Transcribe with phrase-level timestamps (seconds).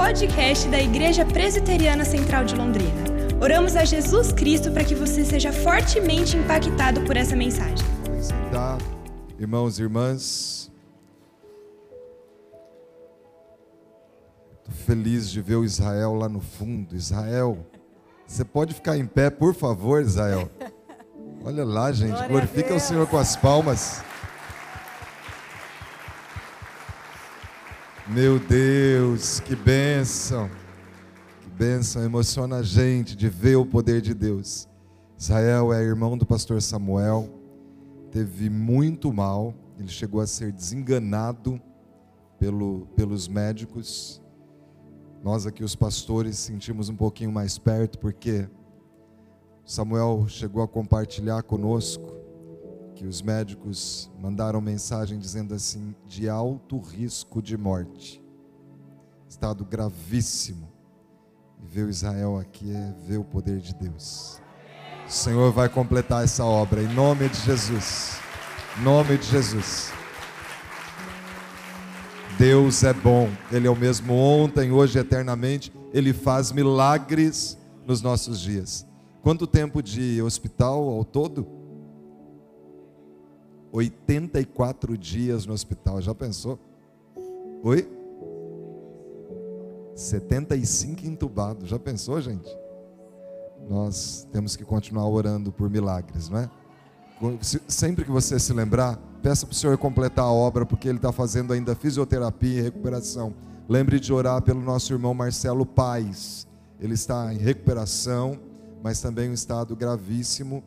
[0.00, 3.04] podcast da Igreja Presbiteriana Central de Londrina.
[3.38, 7.86] Oramos a Jesus Cristo para que você seja fortemente impactado por essa mensagem.
[9.38, 10.72] Irmãos e irmãs.
[14.60, 16.96] Estou feliz de ver o Israel lá no fundo.
[16.96, 17.58] Israel,
[18.26, 20.48] você pode ficar em pé, por favor, Israel?
[21.44, 22.26] Olha lá, gente.
[22.26, 22.80] Glorifica o.
[22.80, 24.02] Senhor com as palmas.
[28.12, 30.50] Meu Deus, que bênção.
[31.42, 32.02] Que bênção.
[32.02, 34.68] Emociona a gente de ver o poder de Deus.
[35.16, 37.28] Israel é irmão do pastor Samuel.
[38.10, 39.54] Teve muito mal.
[39.78, 41.62] Ele chegou a ser desenganado
[42.36, 44.20] pelo, pelos médicos.
[45.22, 48.48] Nós aqui, os pastores, sentimos um pouquinho mais perto, porque
[49.64, 52.19] Samuel chegou a compartilhar conosco
[53.00, 58.22] que os médicos mandaram mensagem dizendo assim: de alto risco de morte,
[59.26, 60.70] estado gravíssimo.
[61.62, 64.38] E ver o Israel aqui é ver o poder de Deus.
[65.06, 68.18] O Senhor vai completar essa obra em nome de Jesus.
[68.78, 69.90] Em nome de Jesus.
[72.38, 75.72] Deus é bom, Ele é o mesmo ontem, hoje eternamente.
[75.94, 78.86] Ele faz milagres nos nossos dias.
[79.22, 81.59] Quanto tempo de hospital ao todo?
[83.72, 86.58] 84 dias no hospital, já pensou?
[87.62, 87.88] Oi?
[89.94, 92.48] 75 entubado, já pensou, gente?
[93.68, 96.50] Nós temos que continuar orando por milagres, não é?
[97.42, 100.96] Se- Sempre que você se lembrar, peça para o Senhor completar a obra, porque Ele
[100.98, 103.34] está fazendo ainda fisioterapia e recuperação.
[103.68, 106.46] Lembre de orar pelo nosso irmão Marcelo Paz.
[106.80, 108.40] Ele está em recuperação,
[108.82, 110.64] mas também em um estado gravíssimo.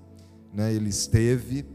[0.54, 0.72] Né?
[0.74, 1.66] Ele esteve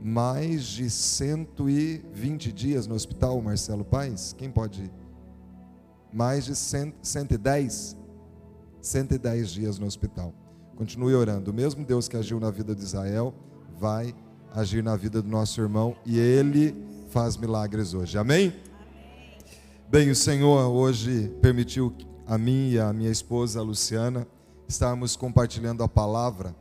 [0.00, 4.34] mais de 120 dias no hospital, Marcelo Paz.
[4.36, 4.90] Quem pode?
[6.12, 7.96] Mais de 100, 110?
[8.80, 10.32] 110 dias no hospital.
[10.76, 11.50] Continue orando.
[11.50, 13.34] O mesmo Deus que agiu na vida de Israel
[13.78, 14.14] vai
[14.54, 16.74] agir na vida do nosso irmão e ele
[17.08, 18.16] faz milagres hoje.
[18.16, 18.52] Amém?
[19.88, 21.94] Bem, o Senhor hoje permitiu
[22.26, 24.26] a mim e a minha esposa a Luciana
[24.68, 26.54] estarmos compartilhando a palavra,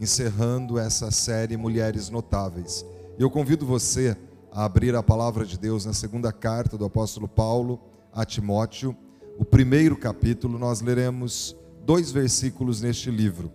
[0.00, 2.84] encerrando essa série Mulheres Notáveis.
[3.18, 4.16] Eu convido você
[4.50, 7.80] a abrir a palavra de Deus na segunda carta do apóstolo Paulo
[8.12, 8.96] a Timóteo,
[9.38, 13.50] o primeiro capítulo, nós leremos dois versículos neste livro.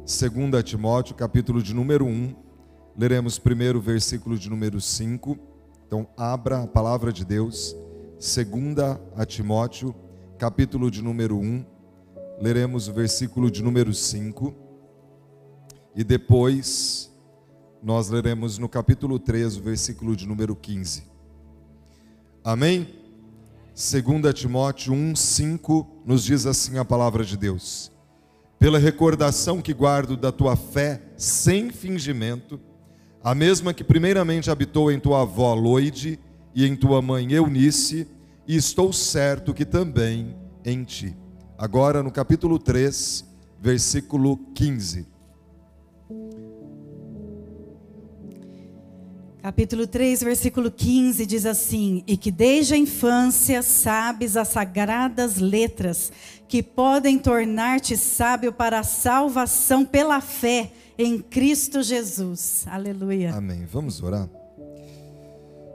[0.00, 2.34] 2 Timóteo, capítulo de número 1,
[2.96, 5.38] leremos primeiro versículo de número 5.
[5.86, 7.76] Então, abra a palavra de Deus,
[8.14, 9.94] 2 a Timóteo,
[10.36, 11.64] capítulo de número 1,
[12.40, 14.52] leremos o versículo de número 5.
[15.94, 17.10] E depois,
[17.82, 21.02] nós leremos no capítulo 3, o versículo de número 15.
[22.44, 23.00] Amém?
[23.74, 27.90] 2 Timóteo 1, 5 nos diz assim a palavra de Deus:
[28.58, 32.60] Pela recordação que guardo da tua fé sem fingimento,
[33.22, 36.18] a mesma que primeiramente habitou em tua avó Loide
[36.54, 38.06] e em tua mãe Eunice,
[38.46, 41.16] e estou certo que também em ti.
[41.58, 43.24] Agora no capítulo 3,
[43.60, 45.09] versículo 15.
[49.42, 56.12] Capítulo 3, versículo 15 diz assim: E que desde a infância sabes as sagradas letras,
[56.46, 62.66] que podem tornar-te sábio para a salvação pela fé em Cristo Jesus.
[62.66, 63.34] Aleluia.
[63.34, 63.64] Amém.
[63.64, 64.28] Vamos orar.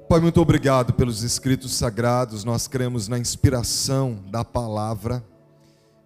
[0.07, 2.44] Pai, muito obrigado pelos escritos sagrados.
[2.44, 5.23] Nós cremos na inspiração da palavra.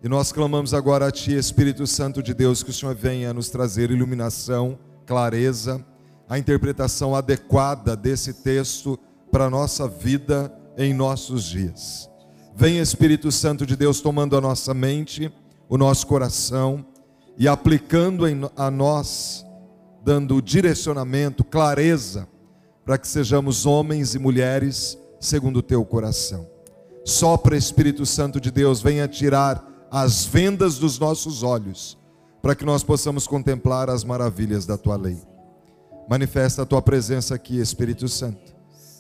[0.02, 3.50] E nós clamamos agora a Ti, Espírito Santo de Deus, que o Senhor venha nos
[3.50, 5.86] trazer iluminação, clareza,
[6.30, 8.98] a interpretação adequada desse texto
[9.30, 12.10] para a nossa vida em nossos dias.
[12.56, 15.30] Venha, Espírito Santo de Deus, tomando a nossa mente,
[15.68, 16.86] o nosso coração
[17.38, 18.24] e aplicando
[18.56, 19.46] a nós,
[20.02, 22.26] dando direcionamento, clareza,
[22.86, 26.48] para que sejamos homens e mulheres segundo o teu coração.
[27.04, 31.98] Sopra, Espírito Santo de Deus, venha tirar as vendas dos nossos olhos,
[32.42, 35.18] para que nós possamos contemplar as maravilhas da tua lei.
[36.10, 38.54] Manifesta a tua presença aqui, Espírito Santo.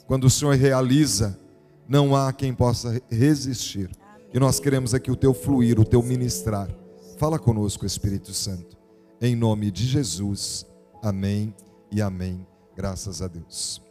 [0.05, 1.39] Quando o Senhor realiza,
[1.87, 3.89] não há quem possa resistir.
[4.33, 6.69] E nós queremos aqui o teu fluir, o teu ministrar.
[7.17, 8.77] Fala conosco, Espírito Santo.
[9.21, 10.65] Em nome de Jesus.
[11.01, 11.53] Amém
[11.91, 12.45] e amém.
[12.75, 13.81] Graças a Deus.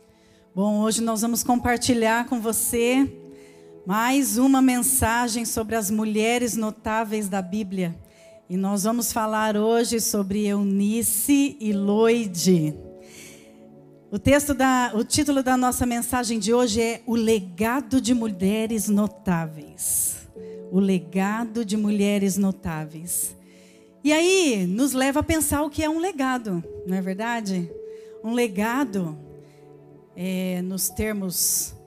[0.54, 3.27] Bom, hoje nós vamos compartilhar com você
[3.88, 7.98] mais uma mensagem sobre as mulheres notáveis da Bíblia.
[8.46, 12.74] E nós vamos falar hoje sobre Eunice e Loide.
[14.10, 18.90] O texto da, o título da nossa mensagem de hoje é O legado de mulheres
[18.90, 20.18] notáveis.
[20.70, 23.34] o legado de mulheres notáveis.
[24.04, 27.72] E aí nos leva a pensar o que é um legado, não é verdade?
[28.22, 29.18] Um legado,
[30.14, 31.77] é, nos termos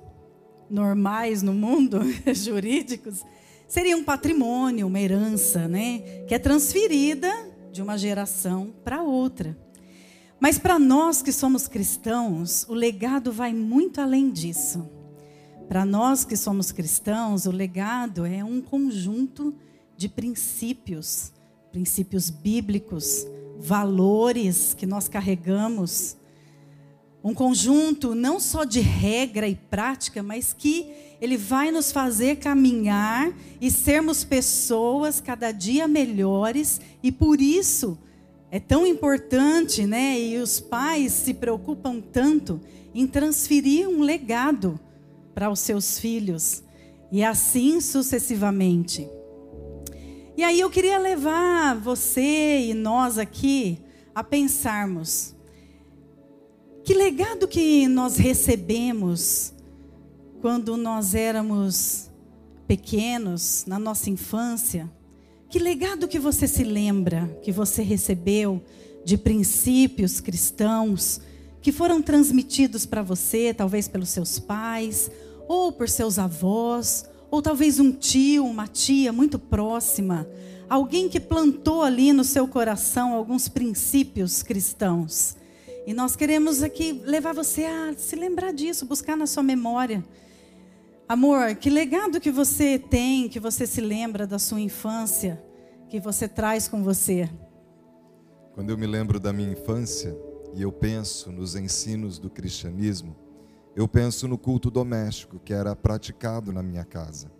[0.71, 1.99] normais no mundo,
[2.33, 3.23] jurídicos,
[3.67, 5.99] seria um patrimônio, uma herança, né?
[6.27, 7.31] Que é transferida
[7.71, 9.57] de uma geração para outra.
[10.39, 14.89] Mas para nós que somos cristãos, o legado vai muito além disso.
[15.67, 19.53] Para nós que somos cristãos, o legado é um conjunto
[19.95, 21.31] de princípios,
[21.71, 23.25] princípios bíblicos,
[23.59, 26.17] valores que nós carregamos.
[27.23, 30.89] Um conjunto não só de regra e prática, mas que
[31.21, 37.97] ele vai nos fazer caminhar e sermos pessoas cada dia melhores e por isso
[38.49, 40.19] é tão importante, né?
[40.19, 42.59] E os pais se preocupam tanto
[42.93, 44.79] em transferir um legado
[45.33, 46.63] para os seus filhos
[47.11, 49.07] e assim sucessivamente.
[50.35, 53.79] E aí eu queria levar você e nós aqui
[54.13, 55.35] a pensarmos
[56.91, 59.53] que legado que nós recebemos
[60.41, 62.11] quando nós éramos
[62.67, 64.91] pequenos, na nossa infância?
[65.49, 68.61] Que legado que você se lembra que você recebeu
[69.05, 71.21] de princípios cristãos
[71.61, 75.09] que foram transmitidos para você, talvez pelos seus pais,
[75.47, 80.27] ou por seus avós, ou talvez um tio, uma tia muito próxima,
[80.69, 85.39] alguém que plantou ali no seu coração alguns princípios cristãos.
[85.85, 90.03] E nós queremos aqui levar você a se lembrar disso, buscar na sua memória.
[91.09, 95.43] Amor, que legado que você tem, que você se lembra da sua infância,
[95.89, 97.27] que você traz com você?
[98.53, 100.15] Quando eu me lembro da minha infância
[100.53, 103.15] e eu penso nos ensinos do cristianismo,
[103.75, 107.31] eu penso no culto doméstico que era praticado na minha casa.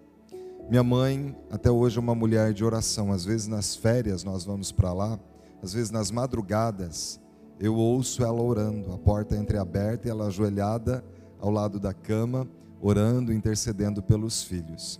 [0.70, 3.12] Minha mãe, até hoje, é uma mulher de oração.
[3.12, 5.20] Às vezes nas férias nós vamos para lá,
[5.62, 7.20] às vezes nas madrugadas,
[7.62, 11.04] eu ouço ela orando, a porta entreaberta e ela ajoelhada
[11.40, 12.48] ao lado da cama
[12.82, 15.00] orando, intercedendo pelos filhos.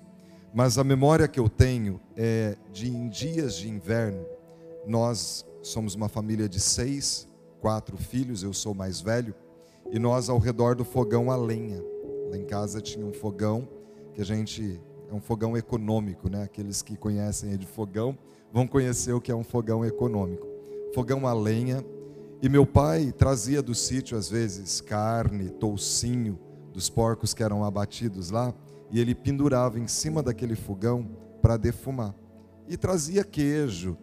[0.54, 4.24] Mas a memória que eu tenho é de em dias de inverno,
[4.86, 7.28] nós somos uma família de seis,
[7.60, 9.34] quatro filhos, eu sou mais velho,
[9.92, 11.84] e nós ao redor do fogão a lenha.
[12.30, 13.68] Lá em casa tinha um fogão
[14.14, 14.80] que a gente
[15.10, 16.44] é um fogão econômico, né?
[16.44, 18.18] Aqueles que conhecem de fogão
[18.54, 20.48] vão conhecer o que é um fogão econômico.
[20.94, 21.84] Fogão a lenha.
[22.42, 26.40] E meu pai trazia do sítio às vezes carne, toucinho,
[26.74, 28.54] dos porcos que eram abatidos lá,
[28.90, 31.08] e ele pendurava em cima daquele fogão
[31.42, 32.16] para defumar.
[32.68, 33.96] E trazia queijo.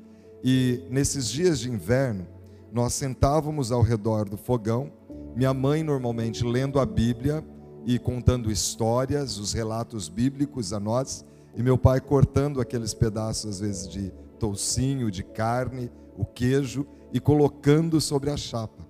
[0.45, 2.27] E nesses dias de inverno,
[2.73, 4.93] nós sentávamos ao redor do fogão,
[5.35, 7.45] minha mãe normalmente lendo a Bíblia
[7.85, 11.25] e contando histórias, os relatos bíblicos a nós,
[11.57, 17.19] e meu pai cortando aqueles pedaços, às vezes, de toucinho, de carne, o queijo, e
[17.19, 18.87] colocando sobre a chapa.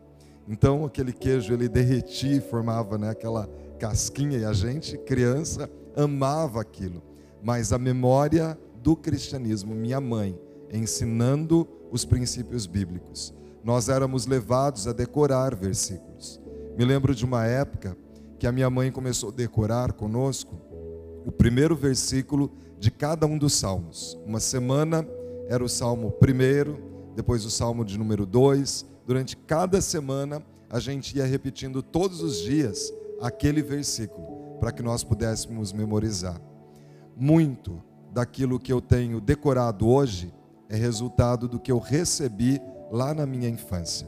[0.49, 3.49] Então aquele queijo ele derretia e formava né, aquela
[3.79, 7.03] casquinha e a gente, criança, amava aquilo.
[7.43, 10.39] Mas a memória do cristianismo, minha mãe,
[10.73, 13.35] ensinando os princípios bíblicos.
[13.63, 16.41] Nós éramos levados a decorar versículos.
[16.77, 17.97] Me lembro de uma época
[18.39, 20.59] que a minha mãe começou a decorar conosco
[21.27, 24.19] o primeiro versículo de cada um dos salmos.
[24.25, 25.07] Uma semana
[25.49, 26.88] era o salmo primeiro,
[27.19, 28.87] depois o salmo de número dois.
[29.05, 35.03] Durante cada semana a gente ia repetindo todos os dias aquele versículo, para que nós
[35.03, 36.41] pudéssemos memorizar.
[37.17, 37.83] Muito
[38.13, 40.33] daquilo que eu tenho decorado hoje
[40.69, 44.07] é resultado do que eu recebi lá na minha infância.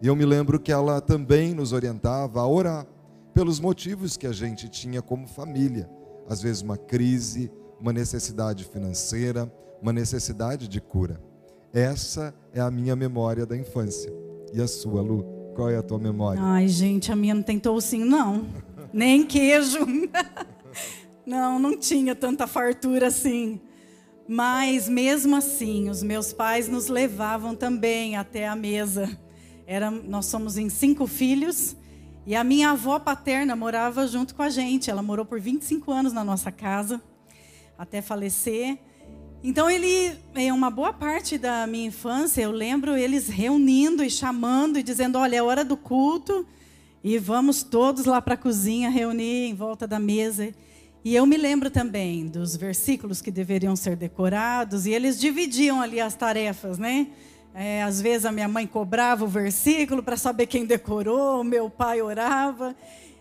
[0.00, 2.86] E eu me lembro que ela também nos orientava a orar
[3.34, 5.90] pelos motivos que a gente tinha como família.
[6.28, 7.50] Às vezes, uma crise,
[7.80, 11.31] uma necessidade financeira, uma necessidade de cura.
[11.72, 14.12] Essa é a minha memória da infância.
[14.52, 15.24] E a sua, Lu?
[15.54, 16.40] Qual é a tua memória?
[16.42, 18.46] Ai, gente, a minha não tem toucinho, não.
[18.92, 19.78] Nem queijo.
[21.24, 23.60] não, não tinha tanta fartura assim.
[24.28, 29.18] Mas mesmo assim, os meus pais nos levavam também até a mesa.
[29.66, 31.76] Era, nós somos em cinco filhos
[32.26, 34.90] e a minha avó paterna morava junto com a gente.
[34.90, 37.02] Ela morou por 25 anos na nossa casa,
[37.78, 38.78] até falecer.
[39.44, 44.78] Então ele, é uma boa parte da minha infância, eu lembro eles reunindo e chamando
[44.78, 46.46] e dizendo, olha, é hora do culto
[47.02, 50.54] e vamos todos lá para a cozinha reunir em volta da mesa.
[51.04, 56.00] E eu me lembro também dos versículos que deveriam ser decorados e eles dividiam ali
[56.00, 57.08] as tarefas, né?
[57.52, 61.68] É, às vezes a minha mãe cobrava o versículo para saber quem decorou, o meu
[61.68, 62.76] pai orava.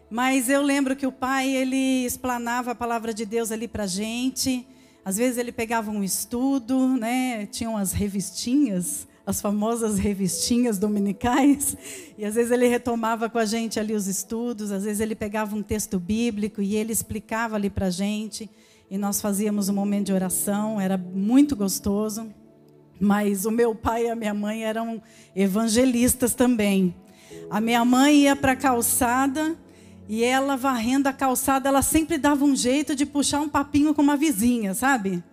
[0.07, 4.67] Mas eu lembro que o pai ele explanava a palavra de Deus ali para gente.
[5.03, 7.47] Às vezes ele pegava um estudo, né?
[7.47, 11.75] Tinham as revistinhas, as famosas revistinhas dominicais,
[12.17, 15.55] e às vezes ele retomava com a gente ali os estudos, às vezes ele pegava
[15.55, 18.49] um texto bíblico e ele explicava ali para a gente,
[18.89, 22.31] e nós fazíamos um momento de oração, era muito gostoso.
[22.99, 25.01] Mas o meu pai e a minha mãe eram
[25.35, 26.93] evangelistas também.
[27.49, 29.57] A minha mãe ia para a calçada
[30.11, 34.01] e ela varrendo a calçada, ela sempre dava um jeito de puxar um papinho com
[34.01, 35.23] uma vizinha, sabe?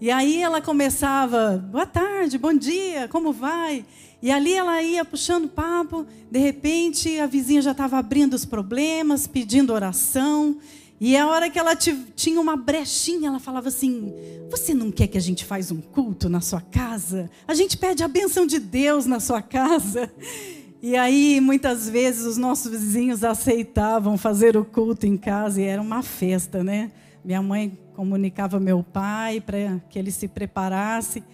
[0.00, 3.86] E aí ela começava, boa tarde, bom dia, como vai?
[4.20, 9.28] E ali ela ia puxando papo, de repente a vizinha já estava abrindo os problemas,
[9.28, 10.56] pedindo oração.
[11.00, 14.12] E a hora que ela tinha uma brechinha, ela falava assim:
[14.50, 17.30] Você não quer que a gente faz um culto na sua casa?
[17.46, 20.12] A gente pede a benção de Deus na sua casa.
[20.80, 25.82] E aí, muitas vezes, os nossos vizinhos aceitavam fazer o culto em casa e era
[25.82, 26.92] uma festa, né?
[27.24, 31.24] Minha mãe comunicava meu pai para que ele se preparasse.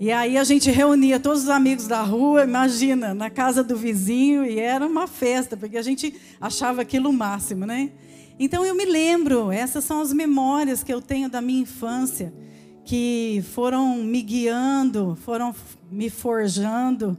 [0.00, 4.46] E aí a gente reunia todos os amigos da rua, imagina, na casa do vizinho,
[4.46, 7.90] e era uma festa, porque a gente achava aquilo o máximo, né?
[8.38, 12.32] Então eu me lembro, essas são as memórias que eu tenho da minha infância,
[12.82, 15.54] que foram me guiando, foram
[15.90, 17.18] me forjando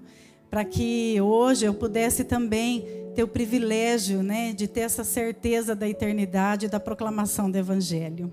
[0.50, 2.86] para que hoje eu pudesse também
[3.16, 8.32] ter o privilégio né, de ter essa certeza da eternidade, da proclamação do Evangelho.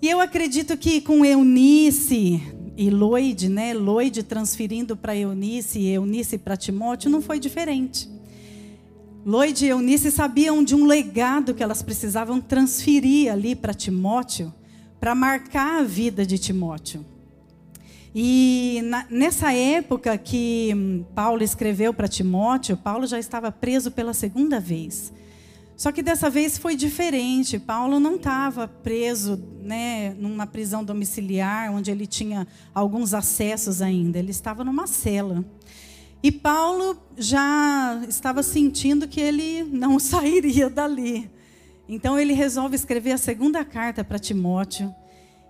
[0.00, 2.40] E eu acredito que com Eunice
[2.76, 8.08] e Loide, né, Loide transferindo para Eunice e Eunice para Timóteo, não foi diferente.
[9.26, 14.54] Loide e Eunice sabiam de um legado que elas precisavam transferir ali para Timóteo,
[15.00, 17.04] para marcar a vida de Timóteo.
[18.20, 24.12] E na, nessa época que hum, Paulo escreveu para Timóteo, Paulo já estava preso pela
[24.12, 25.12] segunda vez.
[25.76, 27.60] Só que dessa vez foi diferente.
[27.60, 32.44] Paulo não estava preso né, numa prisão domiciliar, onde ele tinha
[32.74, 34.18] alguns acessos ainda.
[34.18, 35.44] Ele estava numa cela.
[36.20, 41.30] E Paulo já estava sentindo que ele não sairia dali.
[41.88, 44.92] Então ele resolve escrever a segunda carta para Timóteo.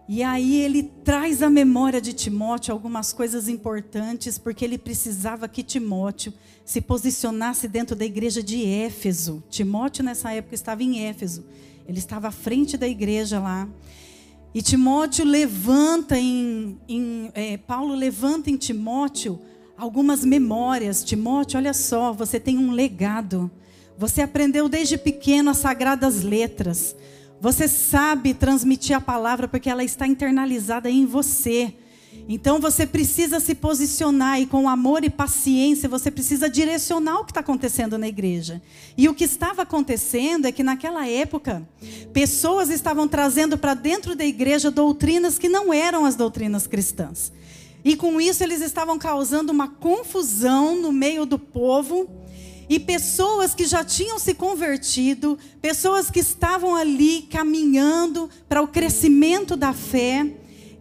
[0.09, 5.63] E aí ele traz à memória de Timóteo algumas coisas importantes, porque ele precisava que
[5.63, 6.33] Timóteo
[6.65, 9.45] se posicionasse dentro da igreja de Éfeso.
[9.51, 11.45] Timóteo nessa época estava em Éfeso.
[11.87, 13.69] Ele estava à frente da igreja lá.
[14.55, 19.39] E Timóteo levanta em, em é, Paulo levanta em Timóteo
[19.77, 21.05] algumas memórias.
[21.05, 23.51] Timóteo, olha só, você tem um legado.
[23.99, 26.97] Você aprendeu desde pequeno as sagradas letras.
[27.41, 31.73] Você sabe transmitir a palavra porque ela está internalizada em você.
[32.29, 37.31] Então você precisa se posicionar e com amor e paciência você precisa direcionar o que
[37.31, 38.61] está acontecendo na igreja.
[38.97, 41.67] E o que estava acontecendo é que naquela época
[42.13, 47.33] pessoas estavam trazendo para dentro da igreja doutrinas que não eram as doutrinas cristãs.
[47.85, 52.11] E com isso eles estavam causando uma confusão no meio do povo
[52.69, 59.57] e pessoas que já tinham se convertido, pessoas que estavam ali caminhando para o crescimento
[59.57, 60.27] da fé,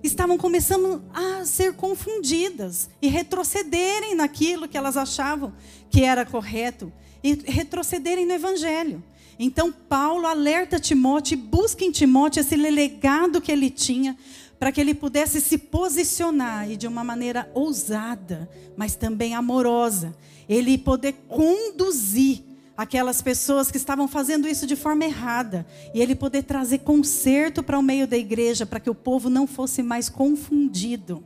[0.04, 5.54] estavam começando a ser confundidas e retrocederem naquilo que elas achavam
[5.90, 6.92] que era correto
[7.24, 9.04] e retrocederem no evangelho.
[9.40, 14.18] Então Paulo alerta Timóteo, busca em Timóteo esse legado que ele tinha
[14.60, 20.16] para que ele pudesse se posicionar e de uma maneira ousada, mas também amorosa,
[20.50, 22.44] ele poder conduzir
[22.76, 27.78] aquelas pessoas que estavam fazendo isso de forma errada e ele poder trazer conserto para
[27.78, 31.24] o meio da igreja para que o povo não fosse mais confundido.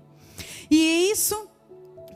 [0.69, 1.49] E isso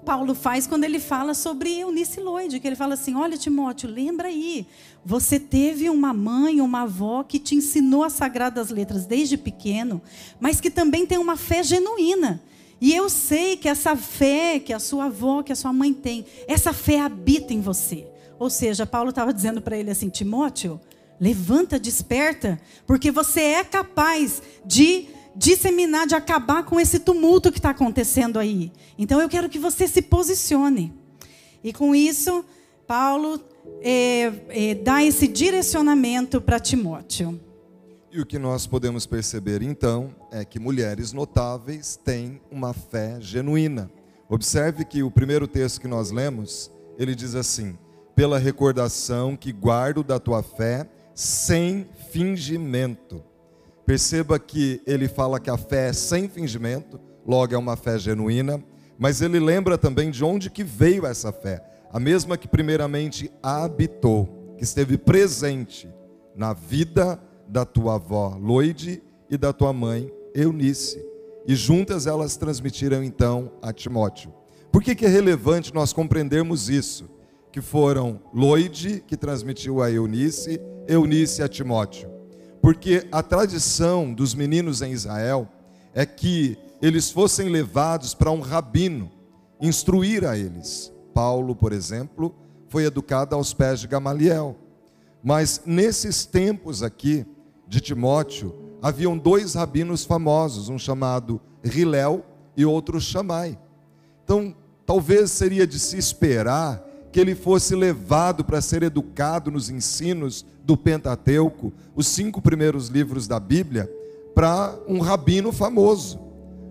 [0.05, 4.27] Paulo faz quando ele fala sobre Eunice Lloyd, que ele fala assim: "Olha, Timóteo, lembra
[4.29, 4.67] aí,
[5.06, 10.02] você teve uma mãe, uma avó que te ensinou as sagradas letras desde pequeno,
[10.40, 12.42] mas que também tem uma fé genuína.
[12.82, 16.26] E eu sei que essa fé que a sua avó, que a sua mãe tem,
[16.48, 18.08] essa fé habita em você.
[18.40, 20.82] Ou seja, Paulo estava dizendo para ele assim: Timóteo,
[21.20, 27.70] levanta, desperta, porque você é capaz de disseminar, de acabar com esse tumulto que está
[27.70, 28.72] acontecendo aí.
[28.98, 30.92] Então eu quero que você se posicione.
[31.64, 32.44] E com isso,
[32.88, 33.40] Paulo
[33.81, 37.39] é, é, dá esse direcionamento para Timóteo.
[38.12, 43.91] E o que nós podemos perceber então é que mulheres notáveis têm uma fé genuína.
[44.29, 47.77] Observe que o primeiro texto que nós lemos, ele diz assim:
[48.15, 53.22] pela recordação que guardo da tua fé sem fingimento.
[53.86, 58.63] Perceba que ele fala que a fé é sem fingimento, logo é uma fé genuína,
[58.98, 61.62] mas ele lembra também de onde que veio essa fé.
[61.92, 65.89] A mesma que primeiramente habitou, que esteve presente
[66.36, 71.04] na vida da tua avó Loide e da tua mãe Eunice.
[71.48, 74.34] E juntas elas transmitiram então a Timóteo.
[74.72, 77.10] Por que, que é relevante nós compreendermos isso?
[77.51, 82.10] Que foram Loide, que transmitiu a Eunice, Eunice a Timóteo.
[82.62, 85.48] Porque a tradição dos meninos em Israel
[85.94, 89.10] é que eles fossem levados para um rabino
[89.62, 90.92] instruir a eles.
[91.15, 92.36] Paulo, por exemplo,
[92.67, 94.53] foi educado aos pés de Gamaliel.
[95.24, 97.25] Mas nesses tempos aqui
[97.65, 102.25] de Timóteo, haviam dois rabinos famosos, um chamado Rilel
[102.57, 103.57] e outro Chamai.
[104.25, 104.53] Então,
[104.86, 110.75] talvez seria de se esperar que ele fosse levado para ser educado nos ensinos do
[110.75, 113.89] Pentateuco, os cinco primeiros livros da Bíblia,
[114.36, 116.19] para um rabino famoso.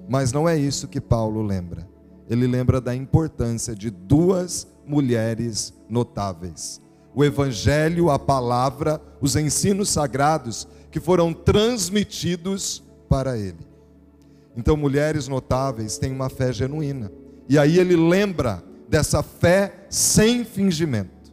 [0.07, 1.94] Mas não é isso que Paulo lembra.
[2.29, 6.81] Ele lembra da importância de duas mulheres notáveis.
[7.15, 13.67] O Evangelho, a palavra, os ensinos sagrados que foram transmitidos para ele.
[14.57, 17.11] Então, mulheres notáveis têm uma fé genuína.
[17.49, 21.33] E aí ele lembra dessa fé sem fingimento.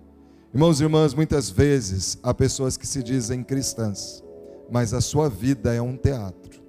[0.54, 4.22] Irmãos e irmãs, muitas vezes há pessoas que se dizem cristãs,
[4.70, 6.62] mas a sua vida é um teatro.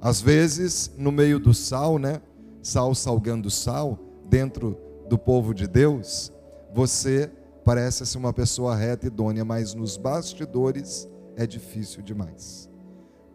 [0.00, 2.20] Às vezes, no meio do sal, né?
[2.66, 3.96] Sal salgando sal,
[4.28, 4.76] dentro
[5.08, 6.32] do povo de Deus,
[6.74, 7.30] você
[7.64, 12.68] parece ser uma pessoa reta e idônea, mas nos bastidores é difícil demais.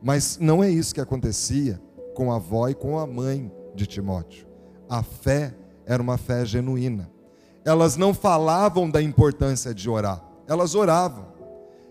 [0.04, 1.82] Mas não é isso que acontecia
[2.14, 4.46] com a avó e com a mãe de Timóteo.
[4.90, 7.10] A fé era uma fé genuína.
[7.64, 11.28] Elas não falavam da importância de orar, elas oravam.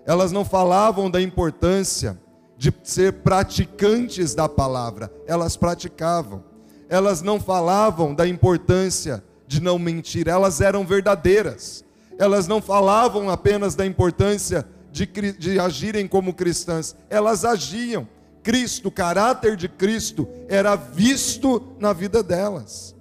[0.04, 2.20] Elas não falavam da importância
[2.58, 6.49] de ser praticantes da palavra, elas praticavam.
[6.90, 11.84] Elas não falavam da importância de não mentir, elas eram verdadeiras.
[12.18, 18.06] Elas não falavam apenas da importância de, de agirem como cristãs, elas agiam.
[18.42, 22.94] Cristo, o caráter de Cristo era visto na vida delas.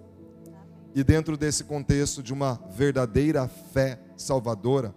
[0.94, 4.94] E dentro desse contexto de uma verdadeira fé salvadora,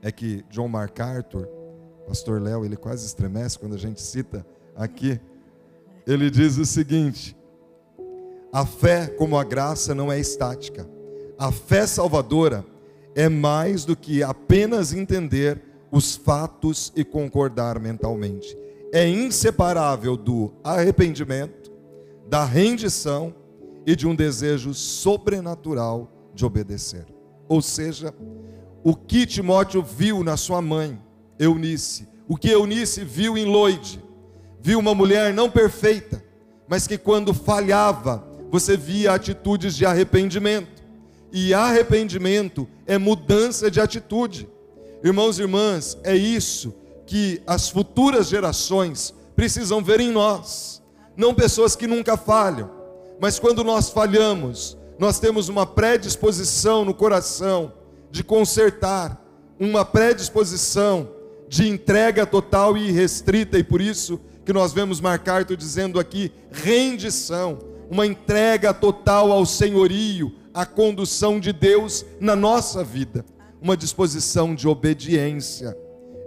[0.00, 1.48] é que John MacArthur,
[2.06, 5.20] pastor Léo, ele quase estremece quando a gente cita aqui,
[6.06, 7.36] ele diz o seguinte:
[8.54, 10.88] a fé, como a graça, não é estática.
[11.36, 12.64] A fé salvadora
[13.12, 18.56] é mais do que apenas entender os fatos e concordar mentalmente.
[18.92, 21.72] É inseparável do arrependimento,
[22.28, 23.34] da rendição
[23.84, 27.06] e de um desejo sobrenatural de obedecer.
[27.48, 28.14] Ou seja,
[28.84, 30.96] o que Timóteo viu na sua mãe,
[31.40, 34.00] Eunice, o que Eunice viu em Loide,
[34.60, 36.22] viu uma mulher não perfeita,
[36.68, 40.80] mas que quando falhava, você via atitudes de arrependimento.
[41.32, 44.48] E arrependimento é mudança de atitude.
[45.02, 46.72] Irmãos e irmãs, é isso
[47.04, 50.80] que as futuras gerações precisam ver em nós.
[51.16, 52.70] Não pessoas que nunca falham,
[53.20, 57.72] mas quando nós falhamos, nós temos uma predisposição no coração
[58.08, 59.20] de consertar,
[59.58, 61.08] uma predisposição
[61.48, 67.73] de entrega total e irrestrita, e por isso que nós vemos MacArthur dizendo aqui rendição,
[67.90, 73.24] uma entrega total ao senhorio, à condução de Deus na nossa vida,
[73.60, 75.76] uma disposição de obediência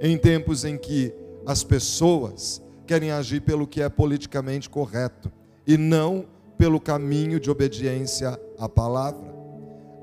[0.02, 1.13] em tempos em que
[1.46, 5.32] as pessoas querem agir pelo que é politicamente correto
[5.65, 6.26] e não
[6.58, 9.34] pelo caminho de obediência à palavra.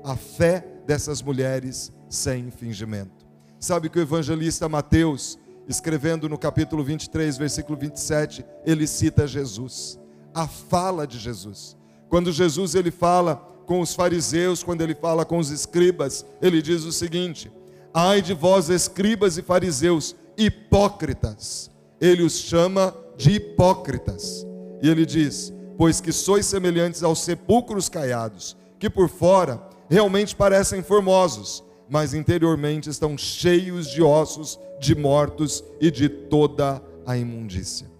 [0.03, 3.25] A fé dessas mulheres sem fingimento.
[3.59, 9.99] Sabe que o evangelista Mateus, escrevendo no capítulo 23, versículo 27, ele cita Jesus,
[10.35, 11.75] a fala de Jesus.
[12.09, 16.83] Quando Jesus ele fala com os fariseus, quando ele fala com os escribas, ele diz
[16.83, 17.51] o seguinte:
[17.93, 21.71] Ai de vós, escribas e fariseus, hipócritas.
[21.99, 24.45] Ele os chama de hipócritas.
[24.83, 30.81] E ele diz: pois que sois semelhantes aos sepulcros caiados, que por fora realmente parecem
[30.81, 37.94] formosos, mas interiormente estão cheios de ossos de mortos e de toda a imundícia.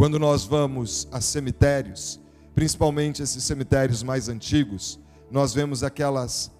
[0.00, 2.18] Quando nós vamos a cemitérios,
[2.54, 4.98] principalmente esses cemitérios mais antigos,
[5.30, 6.50] nós vemos aquelas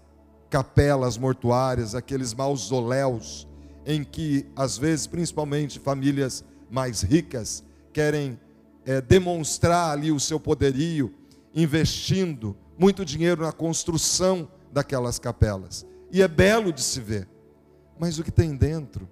[0.50, 3.48] capelas mortuárias, aqueles mausoléus,
[3.87, 8.38] em que, às vezes, principalmente famílias mais ricas, querem
[8.85, 11.11] é, demonstrar ali o seu poderio,
[11.55, 15.87] investindo muito dinheiro na construção daquelas capelas.
[16.12, 17.26] E é belo de se ver,
[17.98, 19.09] mas o que tem dentro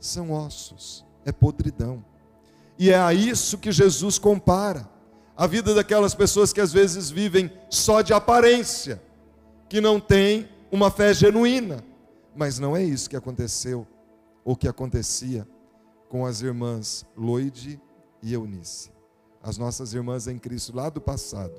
[0.00, 2.04] são ossos, é podridão.
[2.82, 4.90] E é a isso que Jesus compara
[5.36, 9.00] a vida daquelas pessoas que às vezes vivem só de aparência,
[9.68, 11.84] que não têm uma fé genuína.
[12.34, 13.86] Mas não é isso que aconteceu,
[14.44, 15.46] ou que acontecia
[16.08, 17.80] com as irmãs Loide
[18.20, 18.90] e Eunice.
[19.40, 21.54] as nossas irmãs em Cristo lá do passado,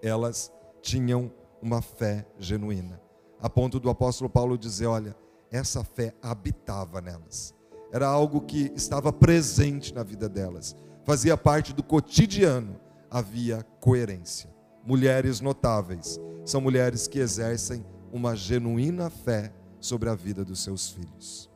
[0.00, 1.28] elas tinham
[1.60, 3.00] uma fé genuína,
[3.42, 5.16] a ponto do apóstolo Paulo dizer: olha,
[5.50, 7.52] essa fé habitava nelas,
[7.92, 12.76] era algo que estava presente na vida delas, fazia parte do cotidiano,
[13.10, 14.50] havia coerência.
[14.84, 21.50] Mulheres notáveis são mulheres que exercem uma genuína fé sobre a vida dos seus filhos.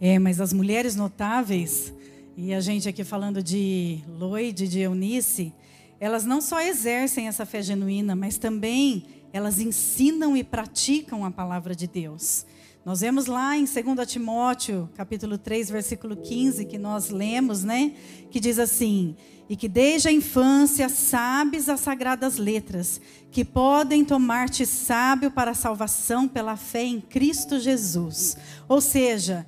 [0.00, 1.92] É, mas as mulheres notáveis,
[2.36, 5.54] e a gente aqui falando de Loide, de Eunice,
[6.00, 11.74] elas não só exercem essa fé genuína, mas também elas ensinam e praticam a palavra
[11.74, 12.44] de Deus.
[12.84, 17.92] Nós vemos lá em 2 Timóteo, capítulo 3, versículo 15, que nós lemos, né?
[18.28, 19.14] Que diz assim:
[19.48, 25.54] E que desde a infância sabes as sagradas letras, que podem tomar-te sábio para a
[25.54, 28.36] salvação pela fé em Cristo Jesus.
[28.68, 29.46] Ou seja,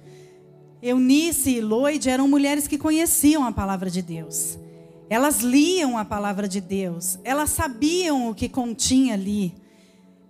[0.80, 4.56] Eunice e Loide eram mulheres que conheciam a palavra de Deus.
[5.10, 9.63] Elas liam a palavra de Deus, elas sabiam o que continha ali.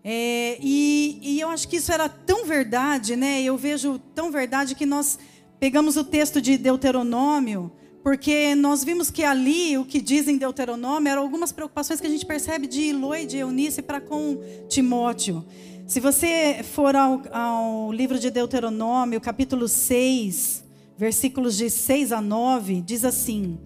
[0.07, 3.43] É, e, e, eu acho que isso era tão verdade, né?
[3.43, 5.19] Eu vejo tão verdade que nós
[5.59, 11.11] pegamos o texto de Deuteronômio, porque nós vimos que ali o que diz em Deuteronômio
[11.11, 14.38] eram algumas preocupações que a gente percebe de Eloi e de Eunice para com
[14.69, 15.43] Timóteo.
[15.87, 20.64] Se você for ao, ao livro de Deuteronômio, capítulo 6,
[20.99, 23.59] versículos de 6 a 9, diz assim: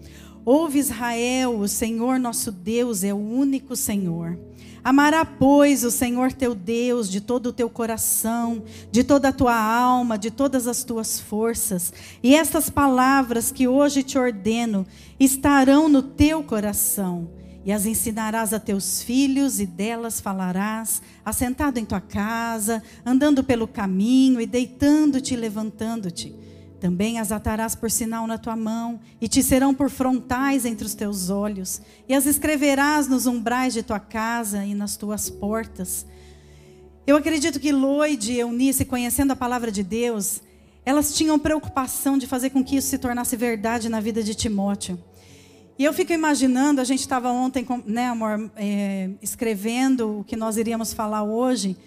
[0.45, 4.39] Ouve Israel, o Senhor nosso Deus é o único Senhor.
[4.89, 9.55] Amará, pois, o Senhor teu Deus de todo o teu coração, de toda a tua
[9.55, 11.93] alma, de todas as tuas forças.
[12.23, 14.87] E estas palavras que hoje te ordeno
[15.19, 17.29] estarão no teu coração.
[17.63, 23.67] E as ensinarás a teus filhos, e delas falarás, assentado em tua casa, andando pelo
[23.67, 26.48] caminho, e deitando-te e levantando-te
[26.79, 30.93] também as atarás por sinal na tua mão, e te serão por frontais entre os
[30.93, 36.05] teus olhos, e as escreverás nos umbrais de tua casa e nas tuas portas.
[37.05, 40.41] Eu acredito que Loide e Eunice, conhecendo a palavra de Deus,
[40.85, 44.97] elas tinham preocupação de fazer com que isso se tornasse verdade na vida de Timóteo.
[45.77, 50.57] E eu fico imaginando, a gente estava ontem, né, amor, é, escrevendo o que nós
[50.57, 51.77] iríamos falar hoje,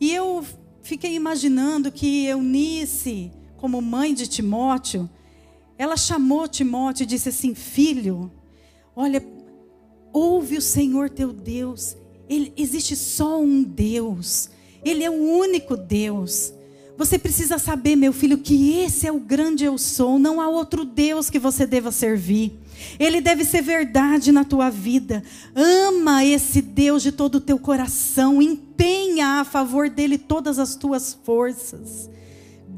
[0.00, 0.44] e eu
[0.82, 3.32] fiquei imaginando que Eunice
[3.66, 5.10] como mãe de Timóteo,
[5.76, 8.30] ela chamou Timóteo e disse assim: Filho,
[8.94, 9.20] olha,
[10.12, 11.96] ouve o Senhor teu Deus.
[12.28, 14.50] Ele, existe só um Deus.
[14.84, 16.52] Ele é o único Deus.
[16.96, 20.16] Você precisa saber, meu filho, que esse é o grande eu sou.
[20.16, 22.56] Não há outro Deus que você deva servir.
[23.00, 25.24] Ele deve ser verdade na tua vida.
[25.56, 28.40] Ama esse Deus de todo o teu coração.
[28.40, 32.08] Empenha a favor dele todas as tuas forças.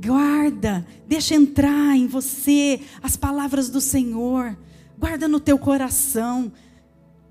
[0.05, 4.57] Guarda, deixa entrar em você as palavras do Senhor.
[4.97, 6.53] Guarda no teu coração.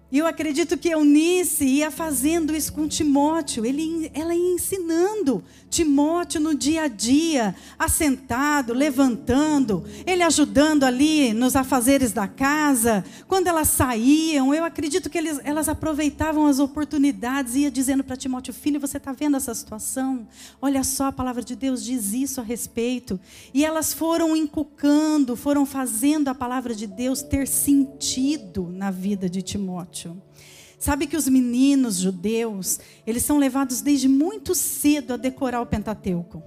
[0.09, 6.39] E eu acredito que Eunice ia fazendo isso com Timóteo, ele, ela ia ensinando Timóteo
[6.39, 13.03] no dia a dia, assentado, levantando, ele ajudando ali nos afazeres da casa.
[13.27, 18.15] Quando elas saíam, eu acredito que eles, elas aproveitavam as oportunidades e ia dizendo para
[18.15, 20.25] Timóteo: Filho, você está vendo essa situação?
[20.61, 23.19] Olha só, a palavra de Deus diz isso a respeito.
[23.53, 29.41] E elas foram encucando, foram fazendo a palavra de Deus ter sentido na vida de
[29.41, 29.96] Timóteo.
[30.79, 36.43] Sabe que os meninos judeus, eles são levados desde muito cedo a decorar o Pentateuco.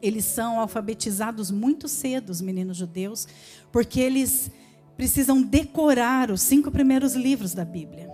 [0.00, 3.26] Eles são alfabetizados muito cedo, os meninos judeus,
[3.72, 4.50] porque eles
[4.96, 8.08] precisam decorar os cinco primeiros livros da Bíblia.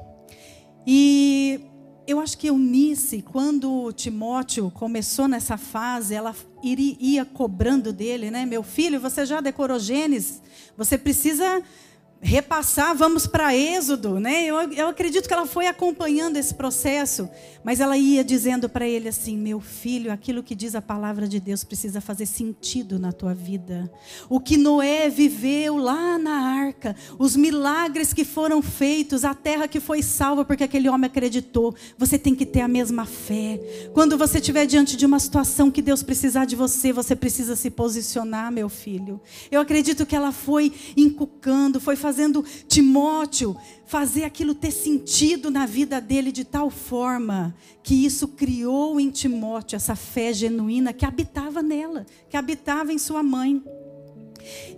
[0.86, 1.60] E
[2.06, 8.44] eu acho que Eunice, quando Timóteo começou nessa fase, ela iria cobrando dele, né?
[8.44, 10.42] Meu filho, você já decorou Gênesis?
[10.76, 11.62] Você precisa
[12.24, 14.46] repassar, vamos para Êxodo, né?
[14.46, 17.28] Eu, eu acredito que ela foi acompanhando esse processo,
[17.62, 21.38] mas ela ia dizendo para ele assim: meu filho, aquilo que diz a palavra de
[21.38, 23.92] Deus precisa fazer sentido na tua vida.
[24.26, 29.78] O que Noé viveu lá na arca, os milagres que foram feitos, a terra que
[29.78, 33.60] foi salva porque aquele homem acreditou, você tem que ter a mesma fé.
[33.92, 37.68] Quando você estiver diante de uma situação que Deus precisar de você, você precisa se
[37.68, 39.20] posicionar, meu filho.
[39.50, 45.66] Eu acredito que ela foi inculcando, foi fazendo fazendo Timóteo fazer aquilo ter sentido na
[45.66, 51.60] vida dele de tal forma que isso criou em Timóteo essa fé genuína que habitava
[51.60, 53.60] nela, que habitava em sua mãe.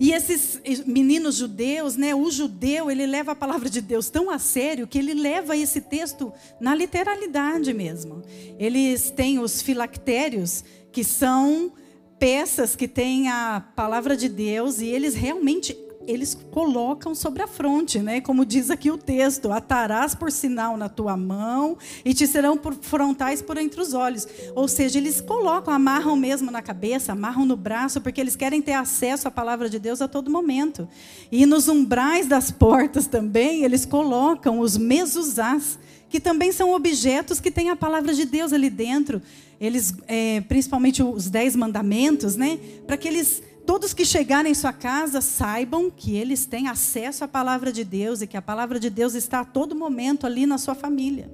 [0.01, 4.39] E esses meninos judeus, né, o judeu, ele leva a palavra de Deus tão a
[4.39, 8.23] sério que ele leva esse texto na literalidade mesmo.
[8.59, 11.73] Eles têm os filactérios, que são
[12.19, 17.99] peças que têm a palavra de Deus e eles realmente eles colocam sobre a fronte,
[17.99, 18.21] né?
[18.21, 22.75] Como diz aqui o texto: atarás por sinal na tua mão e te serão por
[22.75, 24.27] frontais por entre os olhos.
[24.55, 28.73] Ou seja, eles colocam, amarram mesmo na cabeça, amarram no braço, porque eles querem ter
[28.73, 30.89] acesso à palavra de Deus a todo momento.
[31.31, 37.51] E nos umbrais das portas também, eles colocam os mezuzás, que também são objetos que
[37.51, 39.21] têm a palavra de Deus ali dentro.
[39.61, 42.59] Eles, é, principalmente os dez mandamentos, né?
[42.87, 47.29] Para que eles todos que chegarem em sua casa saibam que eles têm acesso à
[47.29, 50.57] palavra de Deus e que a palavra de Deus está a todo momento ali na
[50.57, 51.29] sua família.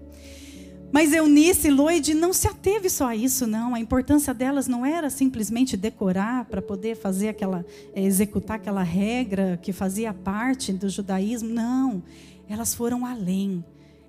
[0.91, 3.75] Mas Eunice e Loide não se ateve só a isso, não.
[3.75, 7.65] A importância delas não era simplesmente decorar para poder fazer aquela,
[7.95, 11.49] eh, executar aquela regra que fazia parte do judaísmo.
[11.49, 12.03] Não.
[12.49, 13.65] Elas foram além.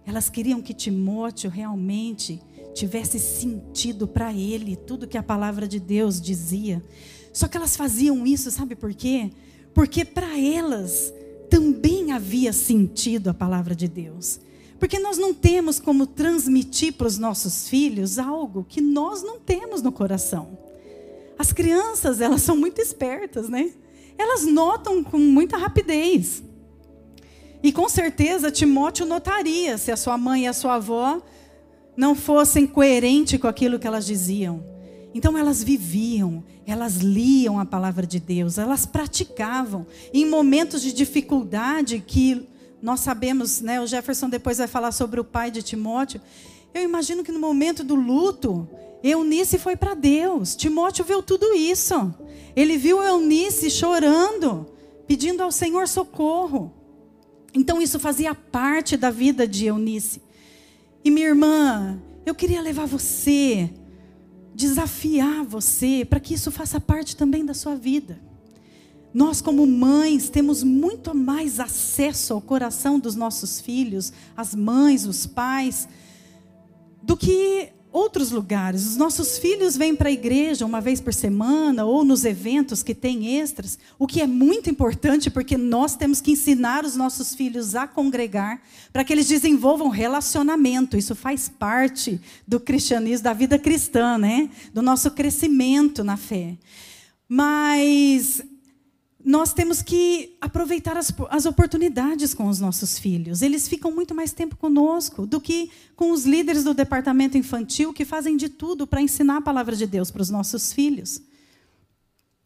[0.05, 2.41] Elas queriam que Timóteo realmente
[2.73, 6.83] tivesse sentido para ele tudo que a palavra de Deus dizia.
[7.33, 9.31] Só que elas faziam isso, sabe por quê?
[9.73, 11.11] Porque para elas
[11.49, 14.39] também havia sentido a palavra de Deus.
[14.79, 19.81] Porque nós não temos como transmitir para os nossos filhos algo que nós não temos
[19.81, 20.57] no coração.
[21.37, 23.71] As crianças, elas são muito espertas, né?
[24.17, 26.43] Elas notam com muita rapidez.
[27.63, 31.21] E com certeza Timóteo notaria se a sua mãe e a sua avó
[31.95, 34.72] não fossem coerentes com aquilo que elas diziam.
[35.13, 39.85] Então elas viviam, elas liam a palavra de Deus, elas praticavam.
[40.13, 42.47] em momentos de dificuldade que
[42.81, 46.19] nós sabemos, né, o Jefferson depois vai falar sobre o pai de Timóteo.
[46.73, 48.67] Eu imagino que no momento do luto,
[49.03, 50.55] Eunice foi para Deus.
[50.55, 52.13] Timóteo viu tudo isso.
[52.55, 54.65] Ele viu Eunice chorando,
[55.07, 56.73] pedindo ao Senhor socorro.
[57.53, 60.21] Então isso fazia parte da vida de Eunice.
[61.05, 63.69] E minha irmã, eu queria levar você
[64.55, 68.19] desafiar você para que isso faça parte também da sua vida.
[69.13, 75.27] Nós, como mães, temos muito mais acesso ao coração dos nossos filhos, as mães, os
[75.27, 75.87] pais,
[77.01, 78.87] do que outros lugares.
[78.87, 82.95] Os nossos filhos vêm para a igreja uma vez por semana ou nos eventos que
[82.95, 87.75] tem extras, o que é muito importante porque nós temos que ensinar os nossos filhos
[87.75, 90.97] a congregar para que eles desenvolvam relacionamento.
[90.97, 94.49] Isso faz parte do cristianismo, da vida cristã, né?
[94.73, 96.57] Do nosso crescimento na fé.
[97.29, 98.41] Mas
[99.23, 103.41] nós temos que aproveitar as, as, oportunidades com os nossos filhos.
[103.41, 108.03] Eles ficam muito mais tempo conosco do que com os líderes do departamento infantil que
[108.03, 111.21] fazem de tudo para ensinar a palavra de Deus para os nossos filhos.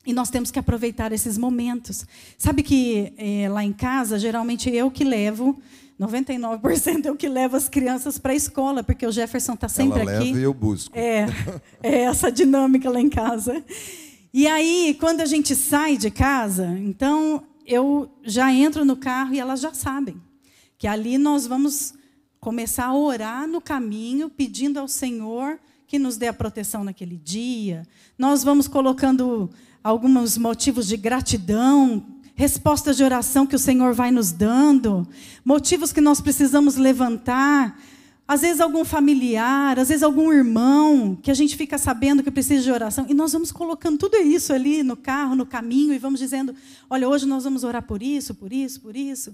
[0.05, 2.05] E nós temos que aproveitar esses momentos.
[2.37, 5.59] Sabe que é, lá em casa, geralmente eu que levo,
[5.99, 10.11] 99% eu que levo as crianças para a escola, porque o Jefferson está sempre Ela
[10.11, 10.25] aqui.
[10.25, 10.97] Leva e eu busco.
[10.97, 11.25] É,
[11.81, 13.63] é essa dinâmica lá em casa.
[14.39, 19.39] E aí, quando a gente sai de casa, então eu já entro no carro e
[19.39, 20.21] elas já sabem
[20.77, 21.95] que ali nós vamos
[22.39, 27.81] começar a orar no caminho, pedindo ao Senhor que nos dê a proteção naquele dia.
[28.15, 29.49] Nós vamos colocando
[29.83, 35.07] alguns motivos de gratidão, respostas de oração que o Senhor vai nos dando,
[35.43, 37.75] motivos que nós precisamos levantar
[38.27, 42.61] às vezes algum familiar, às vezes algum irmão que a gente fica sabendo que precisa
[42.61, 43.05] de oração.
[43.07, 46.53] E nós vamos colocando tudo isso ali no carro, no caminho, e vamos dizendo:
[46.89, 49.33] olha, hoje nós vamos orar por isso, por isso, por isso.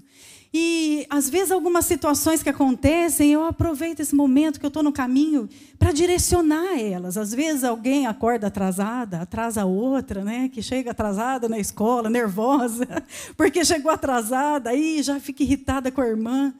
[0.56, 4.92] E às vezes algumas situações que acontecem, eu aproveito esse momento que eu estou no
[4.92, 7.18] caminho para direcionar elas.
[7.18, 10.48] Às vezes alguém acorda atrasada, atrasa outra, né?
[10.48, 12.86] Que chega atrasada na escola, nervosa,
[13.36, 16.54] porque chegou atrasada, aí já fica irritada com a irmã.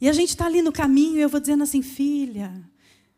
[0.00, 2.52] E a gente está ali no caminho e eu vou dizendo assim, filha,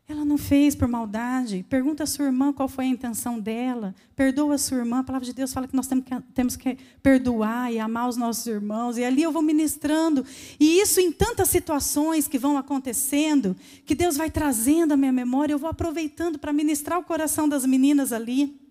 [0.09, 1.65] ela não fez por maldade.
[1.69, 3.95] Pergunta a sua irmã qual foi a intenção dela.
[4.17, 4.99] Perdoa a sua irmã.
[4.99, 8.17] A palavra de Deus fala que nós temos que, temos que perdoar e amar os
[8.17, 8.99] nossos irmãos.
[8.99, 10.25] E ali eu vou ministrando.
[10.59, 15.55] E isso em tantas situações que vão acontecendo, que Deus vai trazendo à minha memória,
[15.55, 18.62] eu vou aproveitando para ministrar o coração das meninas ali.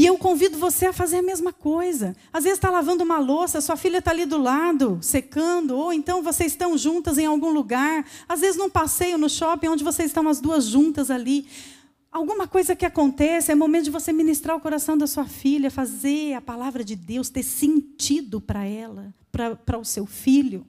[0.00, 2.16] E eu convido você a fazer a mesma coisa.
[2.32, 6.22] Às vezes está lavando uma louça, sua filha está ali do lado, secando, ou então
[6.22, 8.06] vocês estão juntas em algum lugar.
[8.26, 11.46] Às vezes num passeio no shopping, onde vocês estão as duas juntas ali.
[12.10, 16.32] Alguma coisa que acontece, é momento de você ministrar o coração da sua filha, fazer
[16.32, 19.12] a palavra de Deus ter sentido para ela,
[19.66, 20.64] para o seu filho.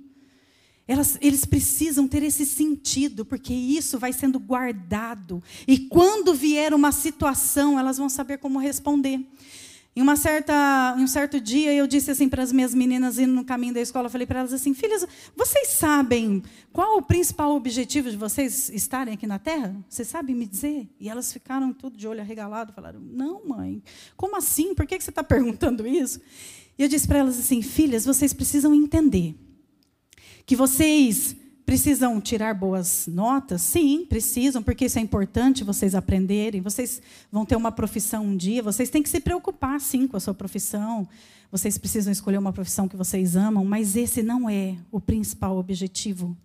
[0.91, 5.41] Elas, eles precisam ter esse sentido, porque isso vai sendo guardado.
[5.65, 9.25] E quando vier uma situação, elas vão saber como responder.
[9.95, 13.31] Em, uma certa, em um certo dia, eu disse assim para as minhas meninas indo
[13.31, 18.11] no caminho da escola, falei para elas assim: filhas, vocês sabem qual o principal objetivo
[18.11, 19.73] de vocês estarem aqui na Terra?
[19.87, 20.89] Vocês sabem me dizer?
[20.99, 23.81] E elas ficaram tudo de olho arregalado, falaram: não, mãe,
[24.17, 24.75] como assim?
[24.75, 26.19] Por que você está perguntando isso?
[26.77, 29.37] E eu disse para elas assim: filhas, vocês precisam entender
[30.45, 33.61] que vocês precisam tirar boas notas?
[33.61, 36.61] Sim, precisam, porque isso é importante vocês aprenderem.
[36.61, 37.01] Vocês
[37.31, 40.33] vão ter uma profissão um dia, vocês têm que se preocupar, sim, com a sua
[40.33, 41.07] profissão.
[41.51, 46.35] Vocês precisam escolher uma profissão que vocês amam, mas esse não é o principal objetivo.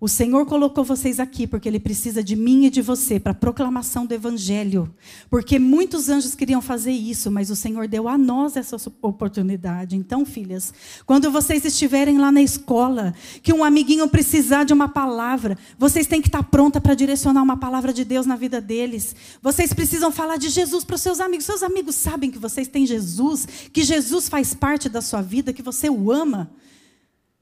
[0.00, 3.34] O Senhor colocou vocês aqui porque Ele precisa de mim e de você para a
[3.34, 4.90] proclamação do Evangelho.
[5.28, 9.96] Porque muitos anjos queriam fazer isso, mas o Senhor deu a nós essa oportunidade.
[9.96, 10.72] Então, filhas,
[11.04, 16.22] quando vocês estiverem lá na escola, que um amiguinho precisar de uma palavra, vocês têm
[16.22, 19.14] que estar pronta para direcionar uma palavra de Deus na vida deles.
[19.42, 21.44] Vocês precisam falar de Jesus para os seus amigos.
[21.44, 25.62] Seus amigos sabem que vocês têm Jesus, que Jesus faz parte da sua vida, que
[25.62, 26.50] você o ama.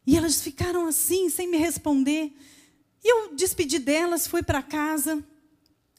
[0.08, 2.32] E elas ficaram assim, sem me responder.
[3.04, 5.22] E eu despedi delas, fui para casa.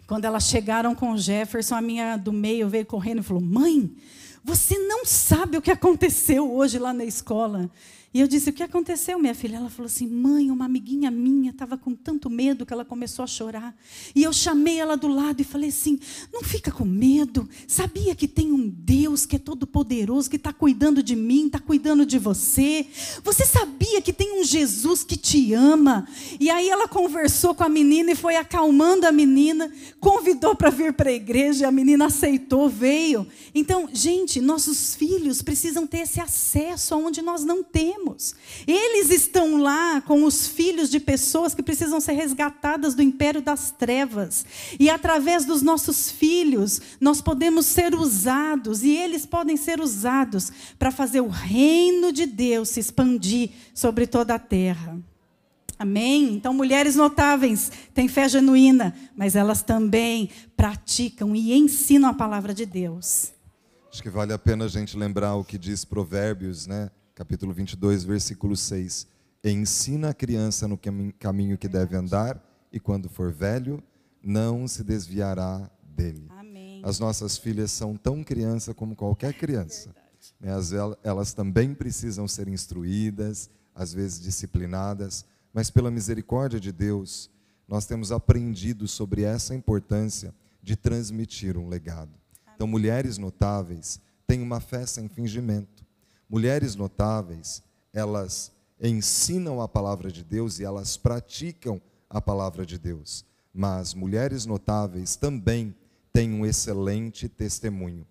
[0.08, 3.96] Quando elas chegaram com o Jefferson, a minha do meio veio correndo e falou: Mãe,
[4.44, 7.70] você não sabe o que aconteceu hoje lá na escola.
[8.12, 9.58] E eu disse: O que aconteceu, minha filha?
[9.58, 13.28] Ela falou assim: Mãe, uma amiguinha minha estava com tanto medo que ela começou a
[13.28, 13.76] chorar.
[14.16, 16.00] E eu chamei ela do lado e falei assim:
[16.34, 17.48] Não fica com medo.
[17.68, 22.04] Sabia que tem um Deus que é todo-poderoso, que está cuidando de mim, está cuidando
[22.04, 22.88] de você.
[23.24, 26.08] Você sabia que tem um Jesus que te ama?
[26.40, 30.94] E aí ela conversou com a menina e foi acalmando a menina, convidou para vir
[30.94, 31.68] para a igreja.
[31.68, 33.28] A menina aceitou, veio.
[33.54, 38.36] Então, gente, nossos filhos precisam ter esse acesso aonde nós não temos temos.
[38.68, 43.72] Eles estão lá com os filhos de pessoas que precisam ser resgatadas do império das
[43.72, 44.46] trevas.
[44.80, 50.92] E através dos nossos filhos, nós podemos ser usados, e eles podem ser usados para
[50.92, 55.00] fazer o reino de Deus se expandir sobre toda a terra.
[55.78, 56.34] Amém?
[56.34, 62.66] Então, mulheres notáveis têm fé genuína, mas elas também praticam e ensinam a palavra de
[62.66, 63.32] Deus.
[63.90, 66.92] Acho que vale a pena a gente lembrar o que diz Provérbios, né?
[67.20, 69.06] Capítulo 22, versículo 6.
[69.44, 70.80] Ensina a criança no
[71.20, 73.84] caminho que deve andar, e quando for velho,
[74.24, 76.28] não se desviará dele.
[76.30, 76.82] Amém.
[76.82, 79.94] As nossas filhas são tão criança como qualquer criança.
[80.42, 80.50] É
[81.04, 87.30] elas também precisam ser instruídas, às vezes disciplinadas, mas pela misericórdia de Deus,
[87.68, 92.14] nós temos aprendido sobre essa importância de transmitir um legado.
[92.56, 95.79] Então, mulheres notáveis têm uma fé sem fingimento.
[96.30, 103.26] Mulheres notáveis, elas ensinam a palavra de Deus e elas praticam a palavra de Deus.
[103.54, 105.76] Mas mulheres notáveis também
[106.14, 108.06] têm um excelente testemunho.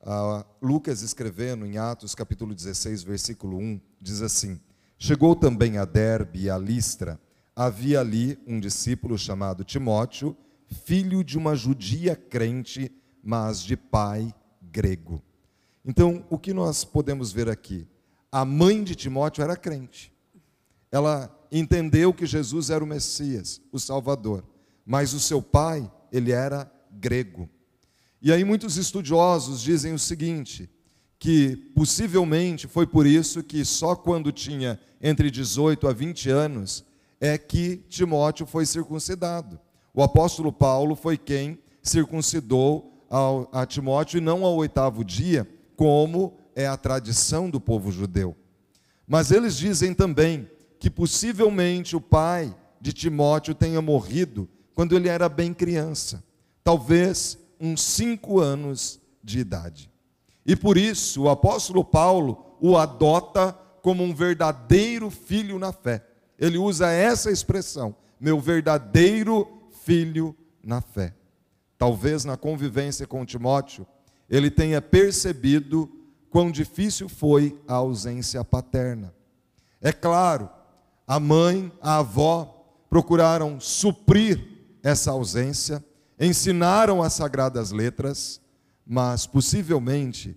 [0.00, 4.58] Uh, Lucas escrevendo em Atos capítulo 16, versículo 1, diz assim:
[4.98, 7.20] Chegou também a Derbe e a Listra.
[7.54, 10.36] Havia ali um discípulo chamado Timóteo,
[10.84, 12.90] filho de uma judia crente,
[13.22, 15.22] mas de pai grego.
[15.86, 17.86] Então, o que nós podemos ver aqui?
[18.32, 20.12] A mãe de Timóteo era crente.
[20.90, 24.44] Ela entendeu que Jesus era o Messias, o Salvador.
[24.84, 27.48] Mas o seu pai, ele era grego.
[28.20, 30.68] E aí muitos estudiosos dizem o seguinte,
[31.18, 36.84] que possivelmente foi por isso que só quando tinha entre 18 a 20 anos
[37.20, 39.60] é que Timóteo foi circuncidado.
[39.94, 43.06] O apóstolo Paulo foi quem circuncidou
[43.52, 48.34] a Timóteo e não ao oitavo dia, como é a tradição do povo judeu.
[49.06, 55.28] Mas eles dizem também que possivelmente o pai de Timóteo tenha morrido quando ele era
[55.28, 56.22] bem criança,
[56.62, 59.90] talvez uns cinco anos de idade.
[60.44, 66.04] E por isso o apóstolo Paulo o adota como um verdadeiro filho na fé.
[66.38, 69.46] Ele usa essa expressão, meu verdadeiro
[69.84, 71.14] filho na fé.
[71.78, 73.86] Talvez na convivência com Timóteo,
[74.28, 75.90] ele tenha percebido
[76.30, 79.14] quão difícil foi a ausência paterna.
[79.80, 80.48] É claro,
[81.06, 82.56] a mãe, a avó
[82.90, 84.42] procuraram suprir
[84.82, 85.84] essa ausência,
[86.18, 88.40] ensinaram as sagradas letras,
[88.86, 90.36] mas possivelmente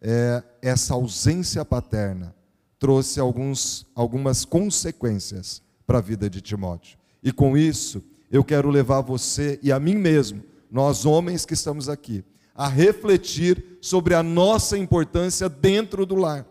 [0.00, 2.34] é, essa ausência paterna
[2.78, 6.98] trouxe alguns, algumas consequências para a vida de Timóteo.
[7.22, 11.88] E com isso, eu quero levar você e a mim mesmo, nós homens que estamos
[11.88, 12.24] aqui,
[12.54, 16.46] a refletir sobre a nossa importância dentro do lar.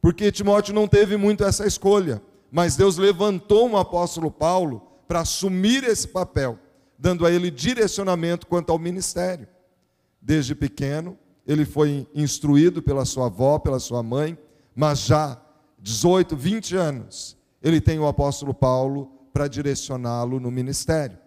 [0.00, 5.84] Porque Timóteo não teve muito essa escolha, mas Deus levantou um apóstolo Paulo para assumir
[5.84, 6.58] esse papel,
[6.98, 9.48] dando a ele direcionamento quanto ao ministério.
[10.20, 14.36] Desde pequeno, ele foi instruído pela sua avó, pela sua mãe,
[14.74, 15.40] mas já
[15.78, 21.18] 18, 20 anos, ele tem o apóstolo Paulo para direcioná-lo no ministério.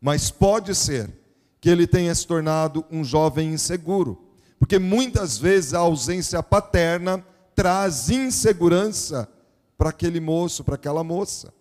[0.00, 1.10] Mas pode ser
[1.62, 4.18] que ele tenha se tornado um jovem inseguro,
[4.58, 9.28] Porque muitas vezes a ausência paterna traz insegurança
[9.78, 11.52] para aquele moço, para aquela moça.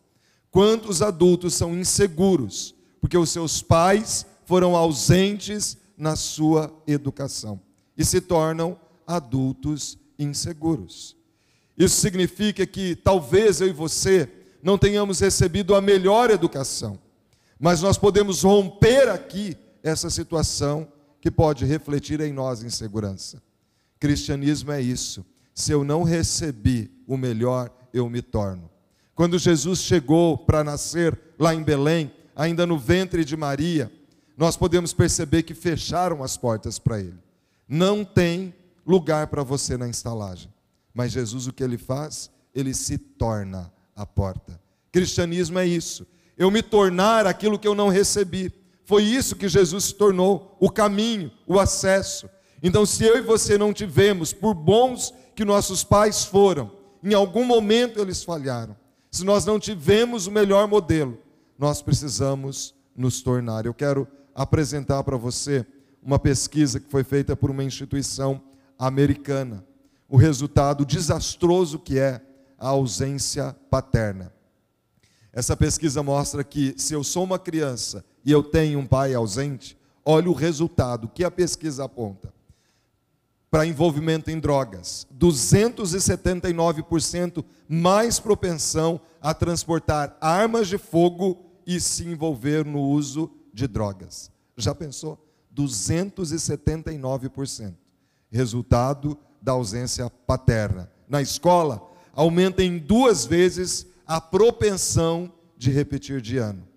[0.51, 7.59] Quantos adultos são inseguros porque os seus pais foram ausentes na sua educação
[7.97, 11.15] e se tornam adultos inseguros?
[11.77, 14.29] Isso significa que talvez eu e você
[14.61, 16.99] não tenhamos recebido a melhor educação,
[17.59, 20.87] mas nós podemos romper aqui essa situação
[21.19, 23.41] que pode refletir em nós insegurança.
[23.99, 25.25] Cristianismo é isso.
[25.53, 28.69] Se eu não recebi o melhor, eu me torno.
[29.13, 33.91] Quando Jesus chegou para nascer lá em Belém, ainda no ventre de Maria,
[34.35, 37.19] nós podemos perceber que fecharam as portas para ele.
[37.67, 38.53] Não tem
[38.85, 40.51] lugar para você na estalagem.
[40.93, 42.31] Mas Jesus o que ele faz?
[42.53, 44.59] Ele se torna a porta.
[44.91, 46.07] Cristianismo é isso.
[46.37, 48.51] Eu me tornar aquilo que eu não recebi.
[48.91, 52.29] Foi isso que Jesus se tornou, o caminho, o acesso.
[52.61, 56.69] Então, se eu e você não tivemos, por bons que nossos pais foram,
[57.01, 58.75] em algum momento eles falharam.
[59.09, 61.17] Se nós não tivemos o melhor modelo,
[61.57, 63.65] nós precisamos nos tornar.
[63.65, 65.65] Eu quero apresentar para você
[66.03, 68.41] uma pesquisa que foi feita por uma instituição
[68.77, 69.65] americana.
[70.09, 72.19] O resultado desastroso que é
[72.59, 74.33] a ausência paterna.
[75.31, 79.77] Essa pesquisa mostra que se eu sou uma criança e eu tenho um pai ausente,
[80.05, 82.33] olha o resultado que a pesquisa aponta.
[83.49, 92.63] Para envolvimento em drogas, 279% mais propensão a transportar armas de fogo e se envolver
[92.65, 94.31] no uso de drogas.
[94.55, 95.19] Já pensou?
[95.53, 97.73] 279%.
[98.29, 100.89] Resultado da ausência paterna.
[101.09, 106.70] Na escola, aumenta em duas vezes a propensão de repetir de ano.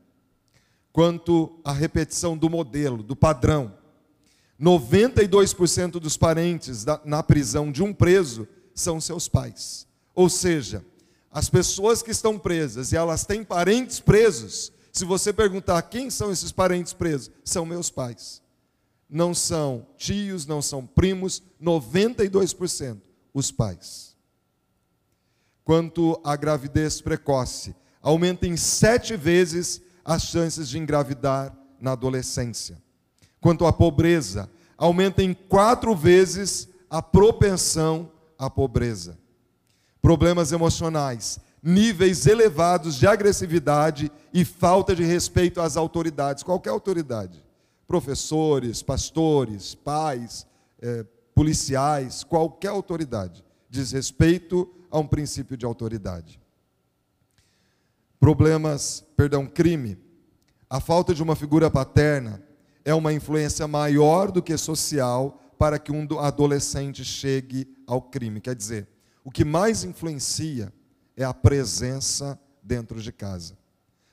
[0.94, 3.76] Quanto à repetição do modelo, do padrão,
[4.60, 9.88] 92% dos parentes da, na prisão de um preso são seus pais.
[10.14, 10.84] Ou seja,
[11.32, 16.30] as pessoas que estão presas e elas têm parentes presos, se você perguntar quem são
[16.30, 18.40] esses parentes presos, são meus pais.
[19.10, 23.00] Não são tios, não são primos, 92%
[23.34, 24.14] os pais.
[25.64, 32.82] Quanto à gravidez precoce, aumenta em sete vezes as chances de engravidar na adolescência.
[33.40, 39.18] Quanto à pobreza, aumenta em quatro vezes a propensão à pobreza.
[40.02, 47.42] Problemas emocionais, níveis elevados de agressividade e falta de respeito às autoridades, qualquer autoridade,
[47.86, 50.46] professores, pastores, pais,
[50.82, 56.40] eh, policiais, qualquer autoridade, desrespeito a um princípio de autoridade.
[58.24, 59.98] Problemas, perdão, crime.
[60.70, 62.42] A falta de uma figura paterna
[62.82, 68.40] é uma influência maior do que social para que um adolescente chegue ao crime.
[68.40, 68.88] Quer dizer,
[69.22, 70.72] o que mais influencia
[71.14, 73.58] é a presença dentro de casa.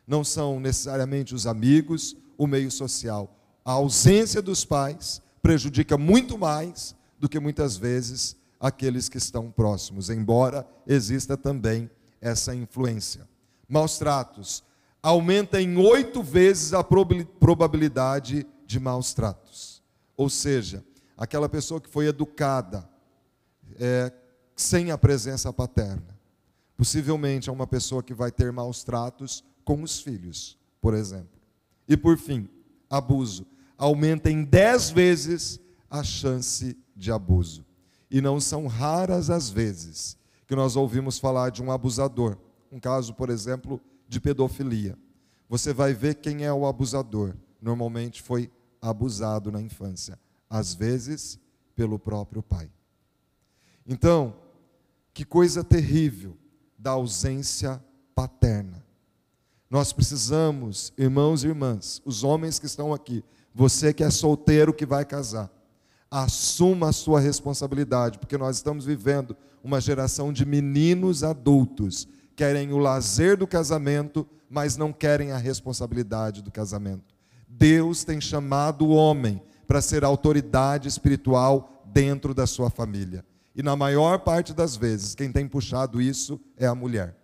[0.05, 3.33] Não são necessariamente os amigos, o meio social.
[3.63, 10.09] A ausência dos pais prejudica muito mais do que muitas vezes aqueles que estão próximos,
[10.09, 11.89] embora exista também
[12.19, 13.30] essa influência.
[13.71, 14.65] Maus tratos
[15.01, 19.81] aumenta em oito vezes a probabilidade de maus tratos.
[20.17, 20.83] Ou seja,
[21.15, 22.87] aquela pessoa que foi educada
[23.79, 24.11] é,
[24.57, 26.19] sem a presença paterna,
[26.75, 31.39] possivelmente é uma pessoa que vai ter maus tratos com os filhos, por exemplo.
[31.87, 32.49] E por fim,
[32.89, 33.47] abuso
[33.77, 37.65] aumenta em dez vezes a chance de abuso.
[38.11, 42.37] E não são raras as vezes que nós ouvimos falar de um abusador.
[42.71, 44.97] Um caso, por exemplo, de pedofilia.
[45.49, 47.35] Você vai ver quem é o abusador.
[47.61, 48.49] Normalmente foi
[48.81, 50.19] abusado na infância,
[50.49, 51.39] às vezes
[51.75, 52.69] pelo próprio pai.
[53.85, 54.35] Então,
[55.13, 56.37] que coisa terrível
[56.77, 57.83] da ausência
[58.15, 58.83] paterna.
[59.69, 64.85] Nós precisamos, irmãos e irmãs, os homens que estão aqui, você que é solteiro que
[64.85, 65.49] vai casar,
[66.09, 72.77] assuma a sua responsabilidade, porque nós estamos vivendo uma geração de meninos adultos, querem o
[72.77, 77.15] lazer do casamento, mas não querem a responsabilidade do casamento.
[77.47, 83.23] Deus tem chamado o homem para ser autoridade espiritual dentro da sua família.
[83.55, 87.15] E na maior parte das vezes, quem tem puxado isso é a mulher.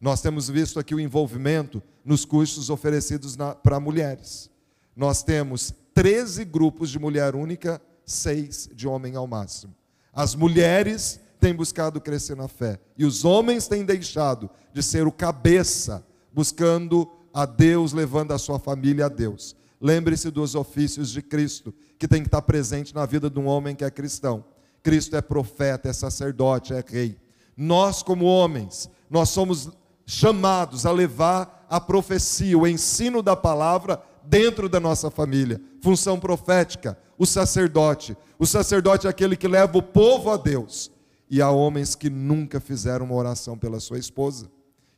[0.00, 4.50] Nós temos visto aqui o envolvimento nos cursos oferecidos para mulheres.
[4.96, 9.74] Nós temos 13 grupos de mulher única seis de homem ao máximo.
[10.12, 15.12] As mulheres têm buscado crescer na fé e os homens têm deixado de ser o
[15.12, 19.56] cabeça, buscando a Deus, levando a sua família a Deus.
[19.80, 23.74] Lembre-se dos ofícios de Cristo, que tem que estar presente na vida de um homem
[23.74, 24.44] que é cristão.
[24.84, 27.18] Cristo é profeta, é sacerdote, é rei.
[27.56, 29.68] Nós, como homens, nós somos
[30.06, 35.60] chamados a levar a profecia, o ensino da palavra dentro da nossa família.
[35.82, 38.16] Função profética, o sacerdote.
[38.38, 40.92] O sacerdote é aquele que leva o povo a Deus.
[41.32, 44.50] E há homens que nunca fizeram uma oração pela sua esposa.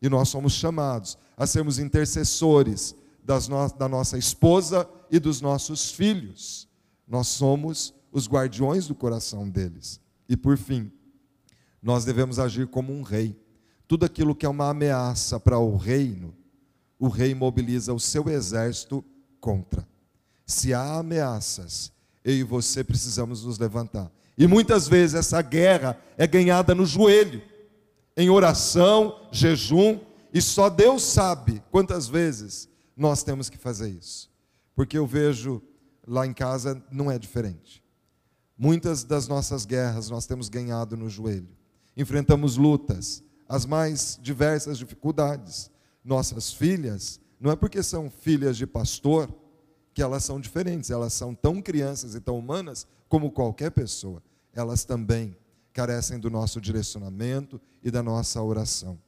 [0.02, 2.92] E nós somos chamados a sermos intercessores
[3.24, 6.68] no da nossa esposa e dos nossos filhos.
[7.06, 10.00] Nós somos os guardiões do coração deles.
[10.28, 10.90] E por fim,
[11.80, 13.40] nós devemos agir como um rei.
[13.86, 16.34] Tudo aquilo que é uma ameaça para o reino,
[16.98, 19.04] o rei mobiliza o seu exército
[19.40, 19.86] contra.
[20.44, 21.92] Se há ameaças,
[22.24, 24.10] eu e você precisamos nos levantar.
[24.36, 27.42] E muitas vezes essa guerra é ganhada no joelho,
[28.16, 30.00] em oração, jejum,
[30.32, 34.30] e só Deus sabe quantas vezes nós temos que fazer isso.
[34.74, 35.62] Porque eu vejo
[36.06, 37.82] lá em casa não é diferente.
[38.56, 41.48] Muitas das nossas guerras nós temos ganhado no joelho.
[41.96, 45.70] Enfrentamos lutas, as mais diversas dificuldades.
[46.04, 49.28] Nossas filhas, não é porque são filhas de pastor
[49.94, 54.20] que elas são diferentes, elas são tão crianças e tão humanas como qualquer pessoa.
[54.52, 55.36] Elas também
[55.72, 58.98] carecem do nosso direcionamento e da nossa oração.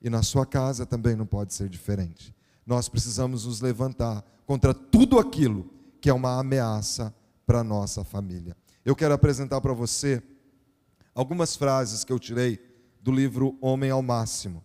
[0.00, 2.32] E na sua casa também não pode ser diferente.
[2.64, 5.68] Nós precisamos nos levantar contra tudo aquilo
[6.00, 7.12] que é uma ameaça
[7.44, 8.56] para a nossa família.
[8.84, 10.22] Eu quero apresentar para você
[11.12, 12.60] algumas frases que eu tirei
[13.02, 14.64] do livro Homem ao Máximo.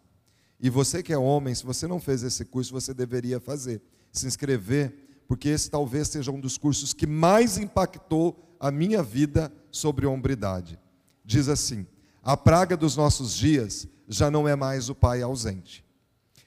[0.60, 3.82] E você que é homem, se você não fez esse curso, você deveria fazer.
[4.12, 9.52] Se inscrever, porque esse talvez seja um dos cursos que mais impactou a minha vida
[9.72, 10.80] sobre hombridade.
[11.26, 11.86] Diz assim:
[12.24, 15.84] a praga dos nossos dias já não é mais o pai ausente,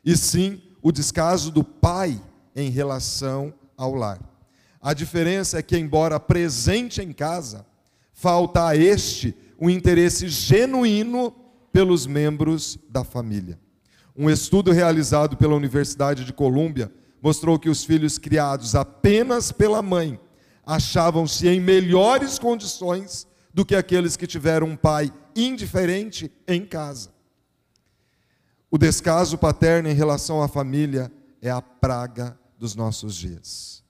[0.04, 2.20] e sim o descaso do pai
[2.54, 4.20] em relação ao lar.
[4.80, 7.66] A diferença é que, embora presente em casa,
[8.12, 11.34] falta a este um interesse genuíno
[11.72, 13.58] pelos membros da família.
[14.16, 16.90] Um estudo realizado pela Universidade de Colômbia
[17.26, 20.16] mostrou que os filhos criados apenas pela mãe
[20.64, 27.10] achavam-se em melhores condições do que aqueles que tiveram um pai indiferente em casa.
[28.70, 31.10] O descaso paterno em relação à família
[31.42, 33.82] é a praga dos nossos dias.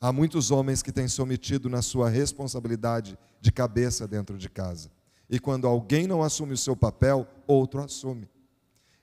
[0.00, 4.90] Há muitos homens que têm se omitido na sua responsabilidade de cabeça dentro de casa.
[5.28, 8.30] E quando alguém não assume o seu papel, outro assume.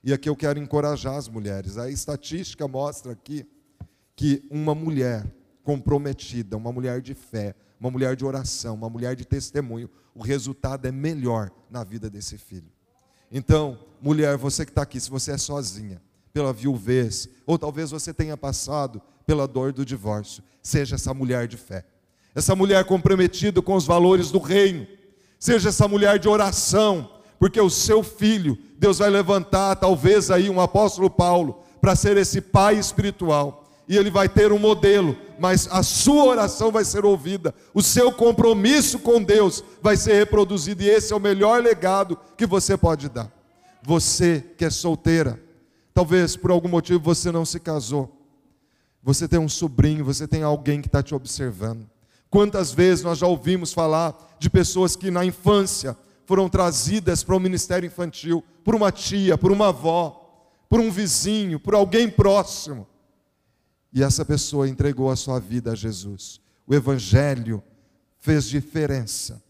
[0.02, 1.78] E aqui eu quero encorajar as mulheres.
[1.78, 3.46] A estatística mostra aqui
[4.20, 5.24] que uma mulher
[5.64, 10.86] comprometida, uma mulher de fé, uma mulher de oração, uma mulher de testemunho, o resultado
[10.86, 12.70] é melhor na vida desse filho.
[13.32, 16.02] Então, mulher, você que está aqui, se você é sozinha,
[16.34, 21.56] pela viuvez, ou talvez você tenha passado pela dor do divórcio, seja essa mulher de
[21.56, 21.86] fé,
[22.34, 24.86] essa mulher comprometida com os valores do reino
[25.38, 27.08] Seja essa mulher de oração,
[27.38, 32.42] porque o seu filho, Deus vai levantar talvez aí um apóstolo Paulo para ser esse
[32.42, 33.59] pai espiritual.
[33.90, 38.12] E ele vai ter um modelo, mas a sua oração vai ser ouvida, o seu
[38.12, 43.08] compromisso com Deus vai ser reproduzido, e esse é o melhor legado que você pode
[43.08, 43.28] dar.
[43.82, 45.42] Você que é solteira,
[45.92, 48.16] talvez por algum motivo você não se casou,
[49.02, 51.84] você tem um sobrinho, você tem alguém que está te observando.
[52.30, 57.40] Quantas vezes nós já ouvimos falar de pessoas que na infância foram trazidas para o
[57.40, 62.86] ministério infantil por uma tia, por uma avó, por um vizinho, por alguém próximo.
[63.92, 66.40] E essa pessoa entregou a sua vida a Jesus.
[66.66, 67.62] O evangelho
[68.18, 69.42] fez diferença.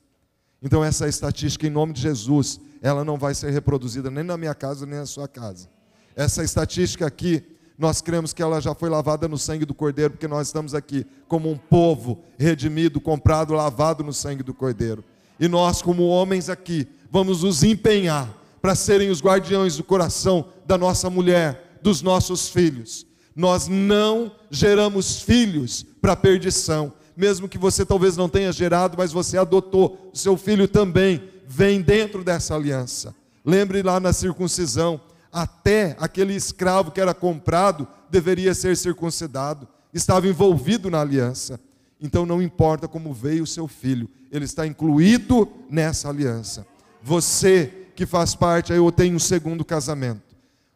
[0.62, 4.54] Então essa estatística em nome de Jesus, ela não vai ser reproduzida nem na minha
[4.54, 5.68] casa nem na sua casa.
[6.14, 7.44] Essa estatística aqui
[7.80, 11.06] nós cremos que ela já foi lavada no sangue do Cordeiro, porque nós estamos aqui
[11.26, 15.02] como um povo redimido, comprado, lavado no sangue do Cordeiro.
[15.38, 18.28] E nós, como homens aqui, vamos nos empenhar
[18.60, 23.06] para serem os guardiões do coração da nossa mulher, dos nossos filhos.
[23.34, 29.36] Nós não geramos filhos para perdição, mesmo que você talvez não tenha gerado, mas você
[29.36, 33.14] adotou, o seu filho também vem dentro dessa aliança.
[33.44, 35.00] Lembre lá na circuncisão,
[35.32, 41.60] até aquele escravo que era comprado deveria ser circuncidado, estava envolvido na aliança.
[42.00, 46.66] Então não importa como veio o seu filho, ele está incluído nessa aliança.
[47.02, 50.22] Você que faz parte, eu tenho um segundo casamento.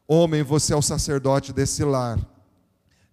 [0.06, 2.18] Homem, você é o sacerdote desse lar.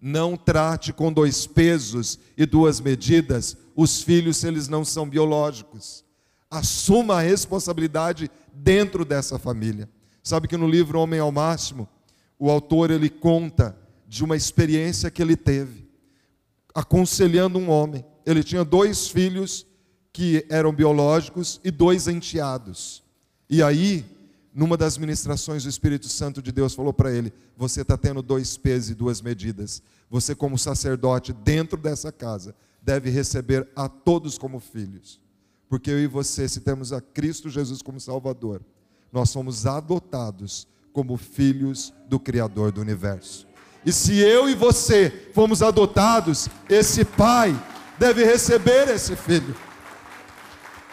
[0.02, 6.04] Não trate com dois pesos e duas medidas os filhos se eles não são biológicos.
[6.50, 9.88] Assuma a responsabilidade dentro dessa família.
[10.22, 11.88] Sabe que no livro Homem ao Máximo,
[12.38, 15.88] o autor ele conta de uma experiência que ele teve
[16.74, 19.66] aconselhando um homem ele tinha dois filhos
[20.12, 23.02] que eram biológicos e dois enteados.
[23.48, 24.04] E aí,
[24.54, 28.56] numa das ministrações, o Espírito Santo de Deus falou para ele: Você está tendo dois
[28.56, 29.82] pesos e duas medidas.
[30.10, 35.20] Você, como sacerdote dentro dessa casa, deve receber a todos como filhos.
[35.68, 38.60] Porque eu e você, se temos a Cristo Jesus como Salvador,
[39.10, 43.46] nós somos adotados como filhos do Criador do universo.
[43.84, 47.58] E se eu e você fomos adotados, esse pai
[47.98, 49.56] deve receber esse filho.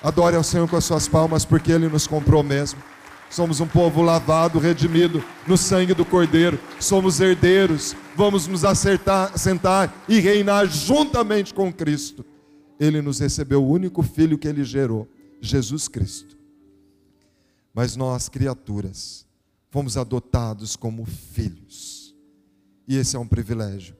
[0.02, 2.82] Adore ao Senhor com as suas palmas, porque Ele nos comprou mesmo.
[3.30, 6.60] Somos um povo lavado, redimido no sangue do Cordeiro.
[6.80, 7.96] Somos herdeiros.
[8.16, 12.26] Vamos nos acertar, sentar e reinar juntamente com Cristo.
[12.80, 15.08] Ele nos recebeu o único filho que Ele gerou,
[15.40, 16.38] Jesus Cristo.
[17.74, 19.28] Mas nós, criaturas,
[19.70, 22.16] fomos adotados como filhos.
[22.88, 23.96] E esse é um privilégio.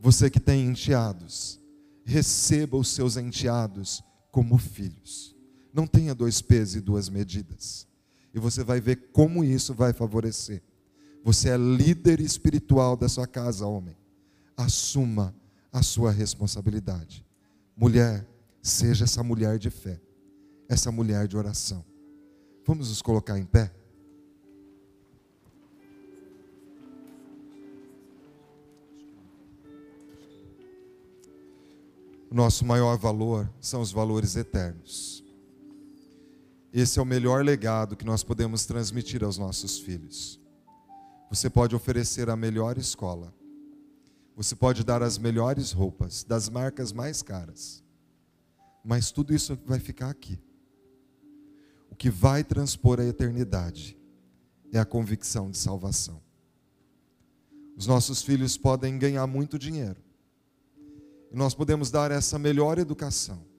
[0.00, 1.60] Você que tem enteados,
[2.04, 5.36] receba os seus enteados como filhos.
[5.72, 7.83] Não tenha dois pesos e duas medidas.
[8.34, 10.62] E você vai ver como isso vai favorecer.
[11.22, 13.96] Você é líder espiritual da sua casa, homem.
[14.56, 15.34] Assuma
[15.72, 17.24] a sua responsabilidade.
[17.76, 18.26] Mulher,
[18.60, 20.00] seja essa mulher de fé,
[20.68, 21.84] essa mulher de oração.
[22.66, 23.72] Vamos nos colocar em pé?
[32.34, 35.23] nosso maior valor são os valores eternos.
[36.76, 40.40] Esse é o melhor legado que nós podemos transmitir aos nossos filhos.
[41.30, 43.32] Você pode oferecer a melhor escola.
[44.34, 47.80] Você pode dar as melhores roupas, das marcas mais caras.
[48.84, 50.36] Mas tudo isso vai ficar aqui.
[51.92, 53.96] O que vai transpor a eternidade
[54.72, 56.20] é a convicção de salvação.
[57.76, 60.02] Os nossos filhos podem ganhar muito dinheiro,
[61.30, 63.53] e nós podemos dar essa melhor educação.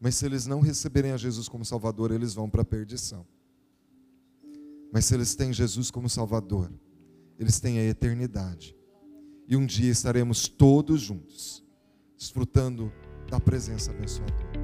[0.00, 3.26] Mas se eles não receberem a Jesus como Salvador, eles vão para a perdição.
[4.92, 6.72] Mas se eles têm Jesus como Salvador,
[7.38, 8.76] eles têm a eternidade.
[9.48, 11.64] E um dia estaremos todos juntos,
[12.16, 12.92] desfrutando
[13.28, 14.63] da presença abençoadora.